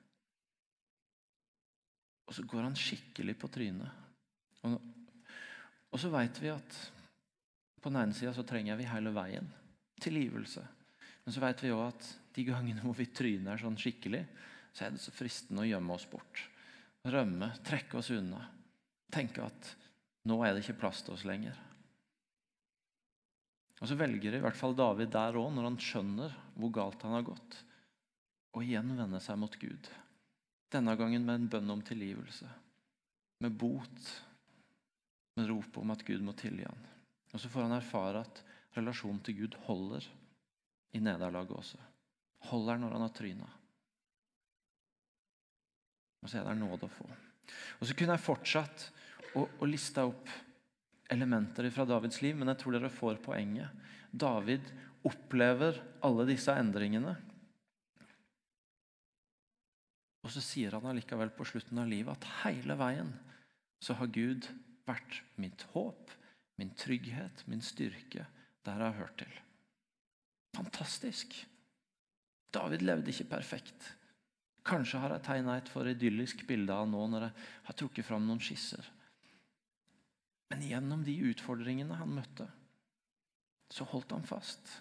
Og 2.26 2.34
så 2.34 2.44
går 2.46 2.66
han 2.66 2.78
skikkelig 2.78 3.36
på 3.38 3.50
trynet. 3.54 4.04
Og, 4.66 4.76
og 5.92 6.02
så 6.02 6.10
veit 6.12 6.40
vi 6.42 6.50
at 6.52 6.78
på 7.82 7.92
den 7.92 8.00
ene 8.02 8.16
sida 8.16 8.32
så 8.34 8.42
trenger 8.46 8.78
vi 8.78 8.88
hele 8.90 9.12
veien 9.14 9.46
tilgivelse. 10.02 10.64
Men 11.24 11.34
så 11.34 11.42
veit 11.42 11.62
vi 11.62 11.72
òg 11.74 11.86
at 11.88 12.08
de 12.36 12.44
gangene 12.46 12.82
hvor 12.84 12.96
vi 12.98 13.08
tryner 13.14 13.60
sånn 13.60 13.78
skikkelig, 13.80 14.24
så 14.76 14.86
er 14.86 14.94
det 14.94 15.00
så 15.02 15.14
fristende 15.14 15.64
å 15.64 15.68
gjemme 15.68 15.94
oss 15.94 16.06
bort. 16.10 16.42
Rømme, 17.06 17.52
trekke 17.64 18.00
oss 18.00 18.10
unna. 18.12 18.42
Tenke 19.12 19.46
at 19.46 19.70
nå 20.26 20.40
er 20.42 20.52
det 20.52 20.64
ikke 20.64 20.80
plass 20.82 21.04
til 21.06 21.14
oss 21.14 21.24
lenger. 21.28 21.56
Og 23.80 23.88
Så 23.88 23.96
velger 23.98 24.34
i 24.34 24.40
hvert 24.42 24.56
fall 24.56 24.74
David 24.76 25.12
der 25.14 25.36
òg, 25.36 25.50
når 25.54 25.70
han 25.70 25.80
skjønner 25.80 26.36
hvor 26.56 26.72
galt 26.74 27.02
han 27.04 27.14
har 27.16 27.26
gått, 27.26 27.58
å 28.56 28.62
igjen 28.64 28.94
vende 28.96 29.20
seg 29.20 29.38
mot 29.38 29.56
Gud. 29.60 29.90
Denne 30.76 30.92
gangen 30.98 31.24
med 31.24 31.40
en 31.40 31.48
bønn 31.48 31.72
om 31.72 31.82
tilgivelse, 31.84 32.48
med 33.40 33.54
bot, 33.56 34.08
med 35.36 35.48
rop 35.48 35.78
om 35.80 35.92
at 35.94 36.04
Gud 36.04 36.24
må 36.24 36.34
tilgi 36.36 36.66
han. 36.68 36.82
Og 37.32 37.40
Så 37.40 37.48
får 37.52 37.66
han 37.66 37.76
erfare 37.76 38.24
at 38.26 38.42
relasjonen 38.76 39.22
til 39.24 39.38
Gud 39.40 39.56
holder 39.66 40.04
i 40.96 41.00
nederlaget 41.00 41.54
også. 41.56 41.80
Holder 42.50 42.80
når 42.80 42.96
han 42.96 43.04
har 43.06 43.14
tryna. 43.16 43.48
Og 46.22 46.28
så 46.28 46.40
er 46.40 46.48
det 46.48 46.58
nåde 46.60 46.88
å 46.88 46.92
få. 46.92 47.06
Og 47.80 47.88
så 47.88 47.96
kunne 47.96 48.16
jeg 48.16 48.26
fortsatt 48.26 48.88
å, 49.38 49.44
å 49.46 49.68
liste 49.68 50.04
opp 50.04 50.32
elementer 51.12 51.68
fra 51.70 51.86
Davids 51.88 52.20
liv, 52.24 52.36
men 52.36 52.50
jeg 52.52 52.60
tror 52.62 52.76
dere 52.76 52.92
får 52.92 53.20
poenget. 53.24 53.72
David 54.10 54.66
opplever 55.06 55.78
alle 56.04 56.26
disse 56.28 56.52
endringene. 56.56 57.14
Og 60.26 60.32
så 60.34 60.42
sier 60.42 60.74
han 60.74 60.88
allikevel 60.90 61.30
på 61.36 61.46
slutten 61.46 61.78
av 61.78 61.86
livet 61.86 62.16
at 62.16 62.30
hele 62.42 62.74
veien 62.80 63.12
så 63.78 63.94
har 63.94 64.10
Gud 64.10 64.48
vært 64.88 65.20
mitt 65.38 65.62
håp, 65.70 66.10
min 66.58 66.72
trygghet, 66.74 67.44
min 67.46 67.62
styrke, 67.62 68.24
der 68.66 68.80
jeg 68.80 68.88
har 68.88 68.98
hørt 68.98 69.20
til. 69.22 69.36
Fantastisk! 70.56 71.36
David 72.50 72.82
levde 72.82 73.12
ikke 73.12 73.28
perfekt. 73.36 73.92
Kanskje 74.66 74.98
har 74.98 75.14
jeg 75.14 75.26
tegna 75.28 75.58
et 75.60 75.70
for 75.70 75.86
idyllisk 75.86 76.42
bilde 76.48 76.74
av 76.74 76.88
nå 76.90 77.04
når 77.12 77.28
jeg 77.28 77.46
har 77.68 77.78
trukket 77.78 78.08
fram 78.08 78.26
noen 78.26 78.42
skisser. 78.42 78.82
Men 80.50 80.64
gjennom 80.66 81.04
de 81.06 81.14
utfordringene 81.30 82.00
han 82.00 82.14
møtte, 82.18 82.48
så 83.70 83.86
holdt 83.92 84.14
han 84.14 84.26
fast. 84.26 84.80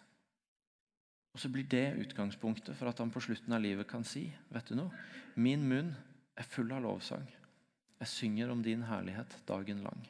Og 1.36 1.42
så 1.42 1.52
blir 1.52 1.68
det 1.68 1.98
utgangspunktet 2.00 2.78
for 2.80 2.88
at 2.88 3.00
han 3.04 3.12
på 3.12 3.20
slutten 3.20 3.52
av 3.52 3.60
livet 3.60 3.90
kan 3.90 4.06
si 4.08 4.30
vet 4.56 4.70
du 4.72 4.78
noe, 4.80 5.04
min 5.36 5.66
munn 5.68 5.92
er 6.40 6.48
full 6.48 6.72
av 6.72 6.86
lovsang. 6.86 7.26
Jeg 8.00 8.12
synger 8.12 8.52
om 8.54 8.62
din 8.64 8.86
herlighet 8.88 9.36
dagen 9.48 9.82
lang. 9.84 10.06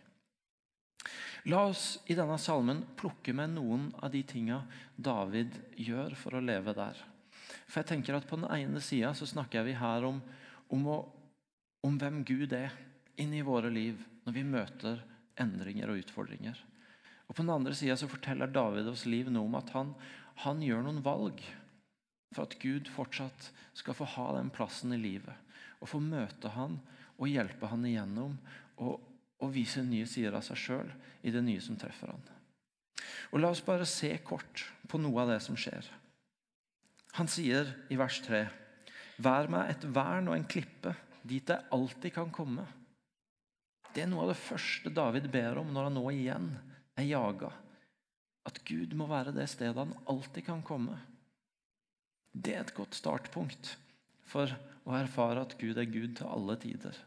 La 1.50 1.64
oss 1.70 2.00
i 2.10 2.16
denne 2.18 2.38
salmen 2.42 2.84
plukke 2.98 3.34
med 3.38 3.54
noen 3.54 3.90
av 4.02 4.10
de 4.14 4.22
tinga 4.26 4.64
David 4.96 5.54
gjør 5.78 6.16
for 6.18 6.38
å 6.38 6.42
leve 6.46 6.74
der. 6.78 6.98
For 7.66 7.82
jeg 7.82 7.90
tenker 7.92 8.18
at 8.18 8.26
På 8.30 8.38
den 8.38 8.50
ene 8.50 8.82
sida 8.82 9.14
snakker 9.14 9.66
vi 9.66 9.76
her 9.78 10.06
om, 10.06 10.22
om, 10.74 10.88
å, 10.90 10.98
om 11.86 11.98
hvem 12.02 12.24
Gud 12.26 12.54
er 12.54 12.74
inni 13.22 13.42
våre 13.46 13.70
liv 13.74 14.02
når 14.26 14.38
vi 14.38 14.46
møter 14.46 15.04
endringer 15.42 15.90
og 15.90 16.02
utfordringer. 16.02 16.58
Og 17.26 17.36
På 17.36 17.42
den 17.42 17.54
andre 17.54 17.74
sida 17.78 17.98
forteller 17.98 18.50
David 18.50 18.90
oss 18.90 19.06
liv 19.10 19.30
noe 19.30 19.46
om 19.46 19.58
at 19.58 19.70
han, 19.78 19.94
han 20.44 20.62
gjør 20.64 20.84
noen 20.86 21.04
valg 21.06 21.42
for 22.36 22.44
at 22.46 22.58
Gud 22.60 22.90
fortsatt 22.92 23.50
skal 23.78 23.96
få 23.96 24.08
ha 24.16 24.28
den 24.36 24.52
plassen 24.54 24.94
i 24.96 25.00
livet. 25.00 25.34
Og 25.80 25.90
få 25.92 26.02
møte 26.04 26.52
han 26.56 26.80
og 27.16 27.30
hjelpe 27.32 27.70
han 27.72 27.86
igjennom 27.88 28.36
og, 28.84 29.00
og 29.40 29.54
vise 29.56 29.84
nye 29.86 30.08
sider 30.10 30.36
av 30.36 30.44
seg 30.46 30.60
sjøl 30.60 30.92
i 31.24 31.32
det 31.32 31.44
nye 31.46 31.64
som 31.64 31.80
treffer 31.80 32.12
han. 32.12 32.26
Og 33.32 33.42
La 33.42 33.52
oss 33.52 33.64
bare 33.66 33.88
se 33.88 34.12
kort 34.24 34.66
på 34.90 35.00
noe 35.02 35.24
av 35.24 35.34
det 35.34 35.42
som 35.44 35.58
skjer. 35.60 35.88
Han 37.16 37.30
sier 37.32 37.70
i 37.92 37.98
vers 38.00 38.20
3.: 38.26 38.44
Vær 39.24 39.48
meg 39.52 39.72
et 39.72 39.86
vern 39.96 40.28
og 40.32 40.36
en 40.36 40.48
klippe, 40.48 40.92
dit 41.24 41.48
jeg 41.48 41.68
alltid 41.72 42.14
kan 42.16 42.32
komme. 42.34 42.66
Det 43.96 44.04
er 44.04 44.10
noe 44.12 44.26
av 44.26 44.34
det 44.34 44.42
første 44.42 44.92
David 44.92 45.30
ber 45.32 45.62
om 45.62 45.72
når 45.72 45.88
han 45.88 45.96
nå 45.96 46.10
igjen 46.12 46.50
er 47.00 47.08
jaga. 47.08 47.54
At 48.46 48.62
Gud 48.68 48.94
må 48.98 49.08
være 49.10 49.34
det 49.36 49.48
stedet 49.50 49.78
han 49.80 49.96
alltid 50.12 50.46
kan 50.46 50.62
komme. 50.66 51.00
Det 52.36 52.54
er 52.54 52.66
et 52.66 52.76
godt 52.78 52.98
startpunkt 52.98 53.76
for 54.30 54.52
å 54.86 54.96
erfare 54.98 55.46
at 55.46 55.56
Gud 55.60 55.78
er 55.80 55.90
Gud 55.90 56.18
til 56.20 56.30
alle 56.30 56.58
tider. 56.62 56.98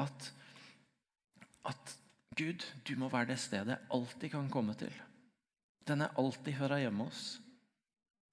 At, 0.00 0.28
at 1.68 1.96
Gud, 2.38 2.64
du 2.88 2.94
må 2.96 3.10
være 3.12 3.32
det 3.34 3.40
stedet 3.42 3.74
jeg 3.74 3.90
alltid 3.92 4.32
kan 4.32 4.50
komme 4.52 4.76
til. 4.78 4.92
Den 5.88 6.04
jeg 6.04 6.16
alltid 6.22 6.56
hører 6.60 6.84
hjemme 6.84 7.08
hos. 7.08 7.24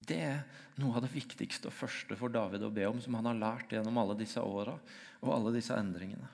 Det 0.00 0.16
er 0.24 0.44
noe 0.80 0.96
av 0.96 1.04
det 1.04 1.12
viktigste 1.12 1.68
og 1.68 1.76
første 1.76 2.16
for 2.16 2.32
David 2.32 2.64
å 2.64 2.72
be 2.72 2.86
om, 2.88 3.00
som 3.02 3.18
han 3.18 3.28
har 3.28 3.40
lært 3.40 3.74
gjennom 3.74 3.98
alle 4.00 4.16
disse 4.16 4.40
åra 4.40 4.78
og 5.20 5.34
alle 5.34 5.52
disse 5.58 5.76
endringene. 5.76 6.30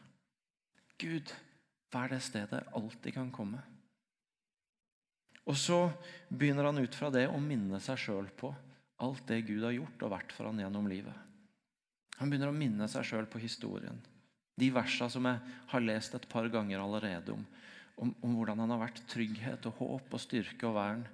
Gud, 1.01 1.33
vær 1.93 2.13
det 2.13 2.23
stedet 2.25 2.61
jeg 2.61 2.75
alltid 2.79 3.17
kan 3.17 3.33
komme. 3.35 3.65
Og 5.47 5.57
så 5.59 5.79
begynner 6.29 6.69
han 6.69 6.83
ut 6.83 6.95
fra 6.99 7.11
det 7.15 7.27
å 7.31 7.39
minne 7.43 7.79
seg 7.83 8.01
sjøl 8.03 8.31
på 8.39 8.51
alt 9.05 9.27
det 9.29 9.45
Gud 9.47 9.63
har 9.67 9.77
gjort 9.77 10.05
og 10.07 10.13
vært 10.15 10.35
for 10.35 10.49
han 10.49 10.61
gjennom 10.61 10.89
livet. 10.91 11.15
Han 12.17 12.33
begynner 12.33 12.51
å 12.51 12.57
minne 12.57 12.89
seg 12.89 13.05
sjøl 13.07 13.29
på 13.31 13.41
historien. 13.43 13.99
De 14.57 14.71
versene 14.73 15.13
som 15.13 15.27
jeg 15.29 15.57
har 15.71 15.85
lest 15.85 16.17
et 16.17 16.29
par 16.33 16.49
ganger 16.49 16.81
allerede 16.81 17.35
om, 17.35 17.43
om, 18.01 18.15
om 18.25 18.37
hvordan 18.39 18.65
han 18.65 18.73
har 18.73 18.87
vært 18.87 19.03
trygghet 19.13 19.69
og 19.69 19.83
håp 19.83 20.17
og 20.17 20.23
styrke 20.23 20.69
og 20.69 20.79
vern 20.79 21.05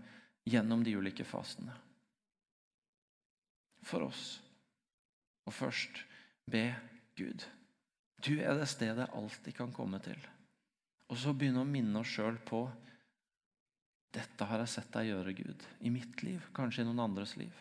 gjennom 0.49 0.85
de 0.87 0.95
ulike 0.99 1.27
fasene 1.27 1.75
for 3.83 4.07
oss. 4.07 4.39
Og 5.47 5.55
først 5.55 6.05
be 6.51 6.69
Gud. 7.19 7.43
Du 8.23 8.37
er 8.39 8.55
det 8.55 8.69
stedet 8.71 9.03
jeg 9.03 9.19
alltid 9.19 9.57
kan 9.57 9.73
komme 9.75 9.99
til. 10.03 10.19
Og 11.11 11.19
så 11.19 11.35
begynne 11.35 11.65
å 11.65 11.69
minne 11.69 11.99
oss 12.01 12.13
sjøl 12.15 12.39
på 12.47 12.65
dette 14.13 14.45
har 14.45 14.61
jeg 14.61 14.73
sett 14.75 14.91
deg 14.93 15.09
gjøre, 15.09 15.33
Gud. 15.37 15.67
I 15.81 15.91
mitt 15.93 16.23
liv, 16.27 16.45
kanskje 16.57 16.85
i 16.85 16.89
noen 16.89 17.01
andres 17.07 17.35
liv. 17.41 17.53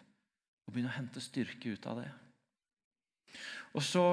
Og 0.68 0.74
begynne 0.74 0.92
å 0.92 0.98
hente 0.98 1.24
styrke 1.24 1.76
ut 1.76 1.88
av 1.88 2.02
det. 2.02 2.10
Og 3.72 3.84
så 3.86 4.06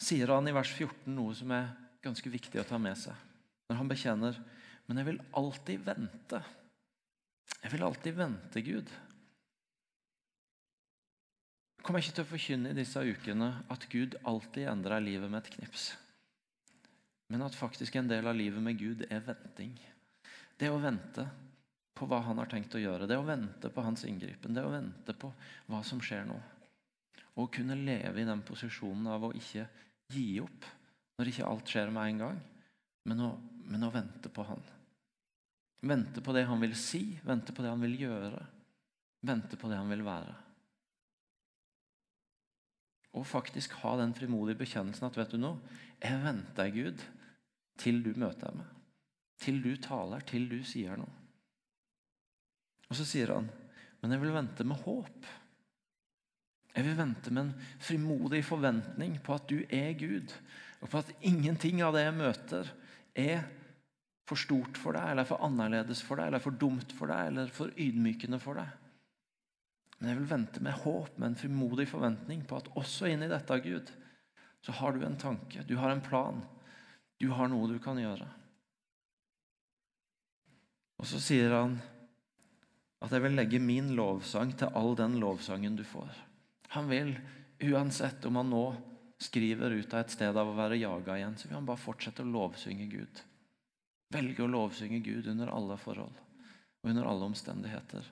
sier 0.00 0.32
han 0.32 0.48
i 0.48 0.54
vers 0.56 0.72
14 0.72 1.12
noe 1.12 1.34
som 1.36 1.52
er 1.52 1.68
ganske 2.04 2.30
viktig 2.32 2.60
å 2.60 2.66
ta 2.68 2.80
med 2.80 2.96
seg. 2.98 3.16
Når 3.68 3.80
han 3.80 3.90
bekjenner 3.90 4.44
Men 4.86 5.00
jeg 5.00 5.06
vil 5.08 5.16
alltid 5.34 5.80
vente. 5.82 6.38
Jeg 7.58 7.72
vil 7.72 7.82
alltid 7.82 8.14
vente, 8.14 8.60
Gud 8.62 8.92
Jeg 11.74 11.82
kommer 11.82 12.02
ikke 12.02 12.14
til 12.14 12.22
å 12.22 12.30
forkynne 12.30 12.70
i 12.70 12.76
disse 12.78 13.02
ukene 13.02 13.48
at 13.70 13.88
Gud 13.90 14.14
alltid 14.22 14.68
endrer 14.70 15.02
livet 15.02 15.30
med 15.30 15.42
et 15.42 15.50
knips. 15.56 15.88
Men 17.30 17.42
at 17.46 17.58
faktisk 17.58 17.98
en 17.98 18.08
del 18.10 18.26
av 18.26 18.38
livet 18.38 18.62
med 18.62 18.78
Gud 18.78 19.04
er 19.10 19.22
venting. 19.26 19.74
Det 20.56 20.70
å 20.72 20.80
vente 20.80 21.26
på 21.96 22.08
hva 22.08 22.20
han 22.26 22.40
har 22.40 22.48
tenkt 22.50 22.76
å 22.76 22.80
gjøre. 22.80 23.08
Det 23.08 23.18
å 23.18 23.26
vente 23.26 23.70
på 23.72 23.84
hans 23.84 24.04
inngripen. 24.08 24.56
Det 24.56 24.64
å 24.64 24.72
vente 24.72 25.16
på 25.16 25.32
hva 25.68 25.82
som 25.84 26.00
skjer 26.02 26.24
nå. 26.28 26.36
Å 27.36 27.46
kunne 27.52 27.76
leve 27.76 28.22
i 28.22 28.28
den 28.28 28.44
posisjonen 28.46 29.10
av 29.12 29.28
å 29.28 29.34
ikke 29.36 29.66
gi 30.12 30.28
opp 30.40 30.70
når 31.16 31.32
ikke 31.32 31.48
alt 31.48 31.72
skjer 31.72 31.92
med 31.92 32.10
en 32.10 32.24
gang, 32.24 32.40
men 33.08 33.20
å, 33.24 33.30
men 33.68 33.84
å 33.86 33.92
vente 33.92 34.32
på 34.32 34.44
han. 34.44 34.64
Vente 35.86 36.24
på 36.24 36.32
det 36.36 36.44
han 36.48 36.60
vil 36.60 36.74
si, 36.76 37.02
vente 37.24 37.52
på 37.56 37.64
det 37.64 37.72
han 37.72 37.84
vil 37.84 37.96
gjøre, 38.02 38.42
vente 39.28 39.56
på 39.60 39.68
det 39.72 39.80
han 39.80 39.92
vil 39.92 40.04
være 40.04 40.34
og 43.16 43.26
faktisk 43.26 43.72
ha 43.80 43.96
den 43.96 44.14
frimodige 44.14 44.60
bekjennelsen 44.60 45.08
at 45.08 45.16
vet 45.16 45.32
du 45.32 45.40
noe, 45.40 45.76
jeg 46.02 46.20
venter, 46.20 46.72
Gud, 46.72 47.04
til 47.80 48.02
du 48.04 48.12
møter 48.20 48.52
meg. 48.56 48.75
Til 49.42 49.60
du 49.62 49.74
taler, 49.82 50.24
til 50.26 50.48
du 50.50 50.60
sier 50.64 50.96
noe. 50.98 51.12
Og 52.86 52.96
så 52.96 53.04
sier 53.06 53.34
han, 53.34 53.48
men 54.00 54.14
jeg 54.14 54.22
vil 54.22 54.34
vente 54.36 54.64
med 54.64 54.80
håp. 54.84 55.28
Jeg 56.76 56.84
vil 56.86 56.98
vente 56.98 57.32
med 57.32 57.48
en 57.48 57.68
frimodig 57.82 58.42
forventning 58.46 59.16
på 59.24 59.34
at 59.36 59.46
du 59.50 59.58
er 59.64 59.94
Gud, 59.98 60.32
og 60.84 60.90
på 60.92 61.00
at 61.00 61.12
ingenting 61.26 61.80
av 61.82 61.96
det 61.96 62.04
jeg 62.04 62.16
møter, 62.18 62.72
er 63.16 63.46
for 64.28 64.38
stort 64.38 64.78
for 64.78 64.96
deg, 64.96 65.12
eller 65.12 65.26
for 65.28 65.42
annerledes 65.46 66.02
for 66.04 66.20
deg, 66.20 66.28
eller 66.28 66.42
for 66.42 66.58
dumt 66.60 66.92
for 66.94 67.10
deg, 67.10 67.30
eller 67.30 67.52
for 67.54 67.72
ydmykende 67.80 68.40
for 68.42 68.60
deg. 68.60 68.74
Men 69.96 70.10
jeg 70.10 70.18
vil 70.18 70.28
vente 70.28 70.62
med 70.64 70.76
håp, 70.82 71.14
med 71.16 71.30
en 71.30 71.38
frimodig 71.40 71.86
forventning 71.88 72.42
på 72.46 72.58
at 72.58 72.68
også 72.76 73.08
inni 73.08 73.30
dette, 73.30 73.60
Gud, 73.64 73.92
så 74.66 74.74
har 74.76 74.92
du 74.92 75.06
en 75.06 75.16
tanke, 75.16 75.64
du 75.64 75.76
har 75.80 75.94
en 75.94 76.04
plan. 76.04 76.42
Du 77.16 77.30
har 77.32 77.48
noe 77.48 77.70
du 77.70 77.78
kan 77.80 77.96
gjøre. 77.96 78.26
Og 80.96 81.08
så 81.08 81.20
sier 81.20 81.52
han 81.52 81.76
at 83.04 83.12
jeg 83.12 83.22
vil 83.26 83.36
legge 83.36 83.60
min 83.60 83.92
lovsang 83.98 84.54
til 84.56 84.72
all 84.78 84.96
den 84.98 85.18
lovsangen 85.20 85.76
du 85.76 85.84
får. 85.86 86.12
Han 86.74 86.88
vil, 86.90 87.12
uansett 87.68 88.24
om 88.26 88.40
han 88.40 88.50
nå 88.50 88.66
skriver 89.22 89.76
ut 89.76 89.94
av 89.94 90.02
et 90.02 90.12
sted 90.12 90.36
av 90.36 90.50
å 90.50 90.56
være 90.56 90.80
jaga 90.80 91.16
igjen, 91.16 91.36
så 91.38 91.48
vil 91.48 91.58
han 91.58 91.68
bare 91.68 91.80
fortsette 91.80 92.24
å 92.24 92.30
lovsynge 92.32 92.88
Gud. 92.92 93.22
Velge 94.12 94.44
å 94.44 94.50
lovsynge 94.50 95.00
Gud 95.04 95.28
under 95.32 95.52
alle 95.52 95.78
forhold 95.80 96.22
og 96.82 96.90
under 96.92 97.08
alle 97.10 97.28
omstendigheter 97.30 98.06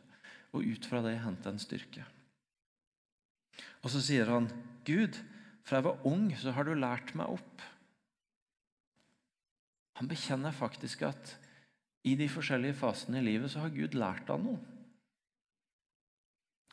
og 0.54 0.66
ut 0.66 0.86
fra 0.86 1.02
det 1.04 1.16
hente 1.22 1.50
en 1.50 1.60
styrke. 1.60 2.04
Og 3.84 3.90
så 3.92 4.00
sier 4.02 4.30
han, 4.30 4.48
'Gud, 4.86 5.18
fra 5.66 5.78
jeg 5.78 5.86
var 5.86 6.06
ung, 6.08 6.28
så 6.36 6.54
har 6.54 6.64
du 6.64 6.74
lært 6.74 7.14
meg 7.18 7.36
opp.' 7.36 7.64
Han 10.00 10.10
bekjenner 10.10 10.54
faktisk 10.54 11.04
at 11.06 11.36
i 12.04 12.14
de 12.20 12.28
forskjellige 12.28 12.76
fasene 12.76 13.20
i 13.20 13.24
livet 13.24 13.52
så 13.52 13.64
har 13.64 13.74
Gud 13.74 13.96
lært 13.96 14.28
han 14.28 14.44
noe. 14.44 14.60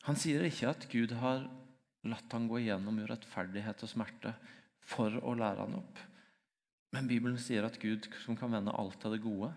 Han 0.07 0.17
sier 0.17 0.43
ikke 0.43 0.71
at 0.71 0.87
Gud 0.91 1.13
har 1.21 1.45
latt 2.09 2.33
han 2.33 2.47
gå 2.49 2.59
igjennom 2.63 2.97
urettferdighet 3.03 3.83
og 3.85 3.91
smerte 3.91 4.33
for 4.91 5.13
å 5.21 5.35
lære 5.37 5.67
han 5.67 5.77
opp. 5.77 5.99
Men 6.91 7.07
Bibelen 7.07 7.37
sier 7.39 7.63
at 7.67 7.77
Gud 7.79 8.09
som 8.25 8.35
kan 8.35 8.51
vende 8.51 8.73
alt 8.75 8.97
til 8.99 9.13
det 9.15 9.21
gode, 9.23 9.51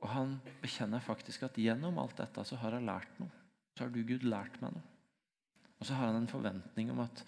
og 0.00 0.08
han 0.12 0.38
bekjenner 0.62 1.02
faktisk 1.04 1.44
at 1.46 1.58
gjennom 1.60 1.98
alt 2.00 2.18
dette 2.20 2.44
så 2.48 2.58
har 2.60 2.76
jeg 2.76 2.88
lært 2.88 3.20
noe. 3.20 3.32
Så 3.76 3.84
har 3.84 3.92
du, 3.92 4.00
Gud, 4.04 4.24
lært 4.26 4.56
meg 4.60 4.74
noe. 4.74 4.86
Og 5.80 5.88
så 5.88 5.96
har 5.96 6.10
han 6.10 6.18
en 6.20 6.28
forventning 6.28 6.90
om 6.92 7.02
at 7.04 7.22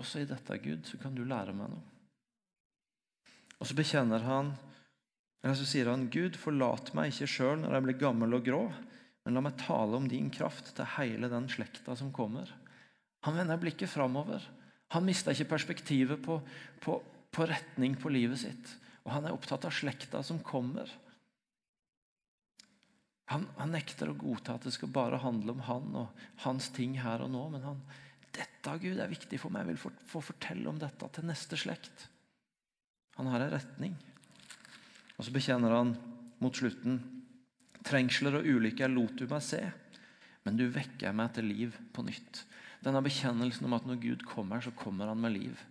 også 0.00 0.22
i 0.22 0.28
dette, 0.28 0.58
Gud, 0.62 0.86
så 0.86 0.98
kan 1.02 1.14
du 1.14 1.22
lære 1.26 1.54
meg 1.56 1.70
noe. 1.74 1.84
Og 3.58 3.68
så 3.68 3.76
bekjenner 3.78 4.24
han 4.26 4.52
Eller 5.46 5.54
så 5.54 5.66
sier 5.70 5.86
han, 5.86 6.08
Gud, 6.10 6.34
forlat 6.42 6.88
meg 6.98 7.12
ikke 7.12 7.28
sjøl 7.30 7.60
når 7.62 7.76
jeg 7.76 7.84
blir 7.84 7.98
gammel 8.00 8.32
og 8.34 8.40
grå, 8.48 8.64
men 9.22 9.36
la 9.36 9.42
meg 9.46 9.60
tale 9.60 9.94
om 9.94 10.08
din 10.10 10.26
kraft 10.34 10.72
til 10.74 10.88
hele 10.96 11.28
den 11.30 11.46
slekta 11.46 11.94
som 11.94 12.08
kommer. 12.14 12.50
Han 13.28 13.38
vender 13.38 13.60
blikket 13.62 13.92
framover. 13.92 14.42
Han 14.96 15.06
mista 15.06 15.30
ikke 15.30 15.52
perspektivet 15.52 16.18
på, 16.24 16.40
på, 16.82 16.96
på 17.30 17.46
retning 17.46 17.94
på 17.94 18.10
livet 18.10 18.42
sitt. 18.42 18.72
Og 19.04 19.12
han 19.14 19.28
er 19.28 19.36
opptatt 19.36 19.68
av 19.70 19.74
slekta 19.74 20.24
som 20.26 20.42
kommer. 20.42 20.90
Han, 23.30 23.46
han, 23.54 23.70
nekter 23.74 24.10
å 24.10 24.18
godta 24.18 24.56
at 24.58 24.66
det 24.66 24.74
skal 24.74 24.90
bare 24.98 25.22
handle 25.22 25.54
om 25.54 25.62
han 25.70 25.94
og 26.02 26.26
hans 26.42 26.72
ting 26.74 26.98
her 27.06 27.22
og 27.22 27.30
nå. 27.30 27.44
Men 27.54 27.70
han, 27.70 27.86
dette 28.34 28.76
Gud 28.82 28.98
er 28.98 29.14
viktig 29.14 29.38
for 29.38 29.54
meg. 29.54 29.62
Jeg 29.62 29.76
vil 29.76 29.82
få, 29.86 29.94
få 30.10 30.26
fortelle 30.32 30.74
om 30.74 30.82
dette 30.82 31.14
til 31.14 31.30
neste 31.30 31.58
slekt. 31.62 32.08
Han 33.14 33.30
har 33.30 33.46
en 33.46 33.54
retning. 33.54 33.94
Og 35.16 35.26
så 35.26 35.32
bekjenner 35.34 35.74
han 35.74 35.94
mot 36.42 36.56
slutten 36.56 37.00
Trengsler 37.86 38.40
og 38.40 38.48
ulykker 38.50 38.90
lot 38.90 39.14
du 39.14 39.28
meg 39.30 39.44
se, 39.46 39.60
men 40.42 40.56
du 40.58 40.64
vekker 40.74 41.14
meg 41.14 41.36
til 41.36 41.46
liv 41.46 41.76
på 41.94 42.02
nytt. 42.02 42.40
Denne 42.82 43.02
bekjennelsen 43.04 43.68
om 43.68 43.76
at 43.78 43.86
når 43.86 44.00
Gud 44.02 44.24
kommer, 44.26 44.58
så 44.58 44.74
kommer 44.74 45.06
han 45.12 45.22
med 45.22 45.36
liv. 45.36 45.62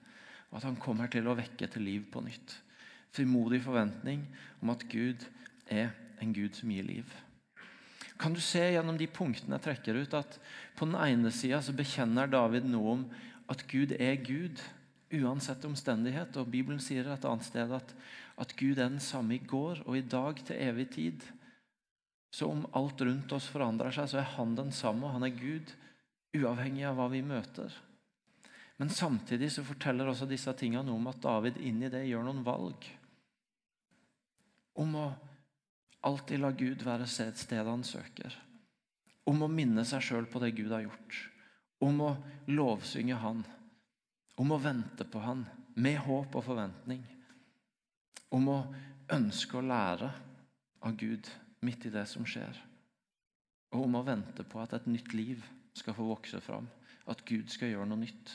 Og 0.47 0.61
at 0.61 0.69
han 0.69 0.79
kommer 0.79 1.11
til 1.11 1.27
å 1.27 1.35
vekke 1.35 1.67
til 1.71 1.83
liv 1.83 2.07
på 2.13 2.23
nytt. 2.23 2.55
Frimodig 3.15 3.59
forventning 3.67 4.23
om 4.63 4.71
at 4.71 4.87
Gud 4.91 5.27
er 5.67 5.91
en 6.23 6.31
Gud 6.35 6.55
som 6.55 6.71
gir 6.71 6.87
liv 6.87 7.11
kan 8.17 8.33
du 8.33 8.39
se 8.41 8.61
gjennom 8.71 8.97
de 8.99 9.07
punktene 9.11 9.57
jeg 9.57 9.65
trekker 9.65 9.99
ut, 9.99 10.13
at 10.15 10.37
på 10.77 10.87
den 10.87 10.95
ene 10.99 11.31
sida 11.35 11.59
bekjenner 11.75 12.31
David 12.31 12.67
noe 12.69 12.93
om 12.95 13.03
at 13.51 13.65
Gud 13.69 13.95
er 13.99 14.15
Gud 14.23 14.61
uansett 15.15 15.65
omstendighet. 15.67 16.37
Og 16.39 16.49
Bibelen 16.51 16.79
sier 16.83 17.07
et 17.11 17.27
annet 17.27 17.47
sted 17.47 17.73
at, 17.75 17.91
at 18.41 18.55
Gud 18.59 18.77
er 18.77 18.89
den 18.89 19.03
samme 19.03 19.37
i 19.37 19.43
går 19.43 19.83
og 19.85 19.97
i 19.97 20.05
dag 20.05 20.41
til 20.47 20.59
evig 20.59 20.89
tid. 20.97 21.25
Så 22.35 22.49
om 22.51 22.65
alt 22.75 23.01
rundt 23.01 23.31
oss 23.35 23.47
forandrer 23.47 23.95
seg, 23.95 24.09
så 24.11 24.19
er 24.19 24.31
han 24.35 24.57
den 24.57 24.73
samme, 24.75 25.07
og 25.07 25.15
han 25.15 25.23
er 25.23 25.37
Gud, 25.37 25.71
uavhengig 26.35 26.83
av 26.89 26.97
hva 26.99 27.07
vi 27.13 27.21
møter. 27.23 27.71
Men 28.75 28.91
samtidig 28.91 29.53
så 29.55 29.63
forteller 29.63 30.09
også 30.11 30.27
disse 30.27 30.51
tingene 30.59 30.83
noe 30.89 30.99
om 30.99 31.07
at 31.07 31.21
David 31.23 31.61
inni 31.63 31.87
det 31.91 32.03
gjør 32.09 32.27
noen 32.27 32.43
valg. 32.43 32.89
Om 34.75 34.99
å 34.99 35.07
Alltid 36.05 36.37
la 36.37 36.51
Gud 36.53 36.83
være 36.85 37.07
et 37.23 37.39
sted 37.41 37.65
han 37.65 37.83
søker. 37.83 38.33
Om 39.25 39.41
å 39.41 39.49
minne 39.49 39.81
seg 39.89 40.03
sjøl 40.05 40.27
på 40.29 40.37
det 40.43 40.51
Gud 40.53 40.69
har 40.69 40.83
gjort. 40.83 41.15
Om 41.81 42.01
å 42.05 42.11
lovsynge 42.53 43.17
Han. 43.23 43.41
Om 44.37 44.53
å 44.53 44.59
vente 44.61 45.07
på 45.09 45.23
Han 45.23 45.41
med 45.81 45.97
håp 46.05 46.37
og 46.37 46.45
forventning. 46.45 47.01
Om 48.33 48.49
å 48.51 48.59
ønske 49.13 49.57
å 49.57 49.65
lære 49.65 50.09
av 50.85 50.95
Gud 50.97 51.29
midt 51.65 51.85
i 51.85 51.93
det 51.93 52.05
som 52.09 52.25
skjer. 52.25 52.57
Og 53.75 53.85
om 53.85 53.99
å 53.99 54.05
vente 54.05 54.45
på 54.47 54.61
at 54.61 54.73
et 54.77 54.87
nytt 54.89 55.13
liv 55.13 55.43
skal 55.75 55.97
få 55.97 56.07
vokse 56.07 56.39
fram. 56.41 56.67
At 57.09 57.25
Gud 57.27 57.51
skal 57.53 57.73
gjøre 57.73 57.89
noe 57.89 58.01
nytt 58.01 58.31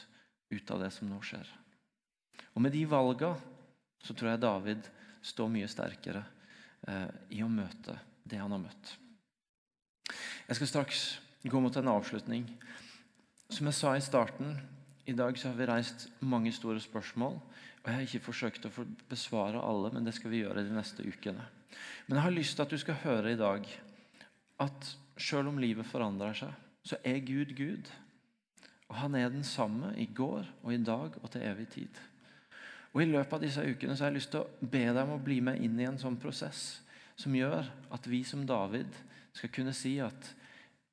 ut 0.50 0.70
av 0.70 0.82
det 0.84 0.90
som 0.94 1.10
nå 1.10 1.20
skjer. 1.24 1.46
Og 2.54 2.62
Med 2.62 2.74
de 2.74 2.84
valga 2.86 3.34
så 4.02 4.14
tror 4.14 4.32
jeg 4.32 4.42
David 4.42 4.86
står 5.22 5.50
mye 5.52 5.68
sterkere 5.70 6.24
Eh, 6.88 7.08
i 7.36 7.42
å 7.44 7.48
møte 7.52 7.98
det 8.24 8.40
han 8.40 8.52
har 8.54 8.62
møtt. 8.62 8.94
Jeg 10.48 10.56
skal 10.56 10.70
straks 10.70 11.02
gå 11.44 11.60
mot 11.60 11.76
en 11.76 11.92
avslutning. 11.92 12.46
Som 13.50 13.68
jeg 13.68 13.76
sa 13.76 13.92
i 13.96 14.04
starten, 14.04 14.54
i 15.10 15.16
dag 15.16 15.38
så 15.38 15.50
har 15.50 15.58
vi 15.58 15.66
reist 15.66 16.08
mange 16.22 16.52
store 16.54 16.80
spørsmål. 16.80 17.38
og 17.40 17.86
Jeg 17.86 17.94
har 17.94 18.06
ikke 18.06 18.26
forsøkt 18.28 18.66
å 18.66 18.86
besvare 19.10 19.62
alle, 19.62 19.90
men 19.94 20.06
det 20.06 20.14
skal 20.14 20.30
vi 20.30 20.44
gjøre 20.44 20.62
de 20.62 20.74
neste 20.74 21.02
ukene. 21.02 21.46
Men 22.06 22.16
jeg 22.16 22.24
har 22.26 22.34
lyst 22.34 22.56
til 22.56 22.66
at 22.66 22.70
du 22.70 22.78
skal 22.78 23.00
høre 23.02 23.32
i 23.32 23.40
dag 23.40 23.66
at 24.60 24.92
selv 25.20 25.50
om 25.50 25.58
livet 25.58 25.88
forandrer 25.88 26.36
seg, 26.36 26.54
så 26.84 26.98
er 27.04 27.24
Gud 27.24 27.54
Gud. 27.56 27.90
Og 28.90 28.96
han 28.98 29.14
er 29.14 29.30
den 29.30 29.44
samme 29.46 29.92
i 29.98 30.06
går 30.06 30.46
og 30.62 30.72
i 30.74 30.82
dag 30.82 31.18
og 31.22 31.30
til 31.30 31.46
evig 31.46 31.68
tid. 31.74 32.00
Og 32.90 33.02
I 33.02 33.10
løpet 33.10 33.36
av 33.36 33.42
disse 33.44 33.62
ukene 33.62 33.94
så 33.94 34.04
har 34.04 34.10
jeg 34.10 34.18
lyst 34.18 34.32
til 34.34 34.42
å 34.42 34.70
be 34.70 34.82
deg 34.88 35.02
om 35.04 35.14
å 35.14 35.22
bli 35.22 35.38
med 35.46 35.62
inn 35.62 35.78
i 35.78 35.86
en 35.86 35.98
sånn 36.00 36.18
prosess 36.18 36.80
som 37.20 37.34
gjør 37.36 37.68
at 37.94 38.06
vi 38.10 38.22
som 38.26 38.42
David 38.48 38.90
skal 39.36 39.52
kunne 39.54 39.74
si 39.76 39.98
at 40.02 40.32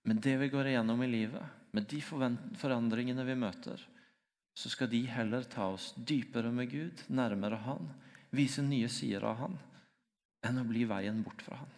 med 0.08 0.22
det 0.24 0.36
vi 0.44 0.50
går 0.52 0.70
igjennom 0.70 1.02
i 1.04 1.10
livet, 1.10 1.56
med 1.74 1.88
de 1.90 2.00
forandringene 2.02 3.26
vi 3.28 3.36
møter, 3.36 3.82
så 4.58 4.72
skal 4.74 4.90
de 4.90 5.04
heller 5.06 5.46
ta 5.46 5.68
oss 5.76 5.92
dypere 5.98 6.50
med 6.52 6.72
Gud, 6.72 7.04
nærmere 7.14 7.60
Han, 7.68 7.92
vise 8.34 8.64
nye 8.66 8.90
sider 8.90 9.28
av 9.30 9.42
Han, 9.44 9.58
enn 10.48 10.58
å 10.58 10.66
bli 10.66 10.88
veien 10.90 11.22
bort 11.26 11.44
fra 11.46 11.60
Han. 11.62 11.77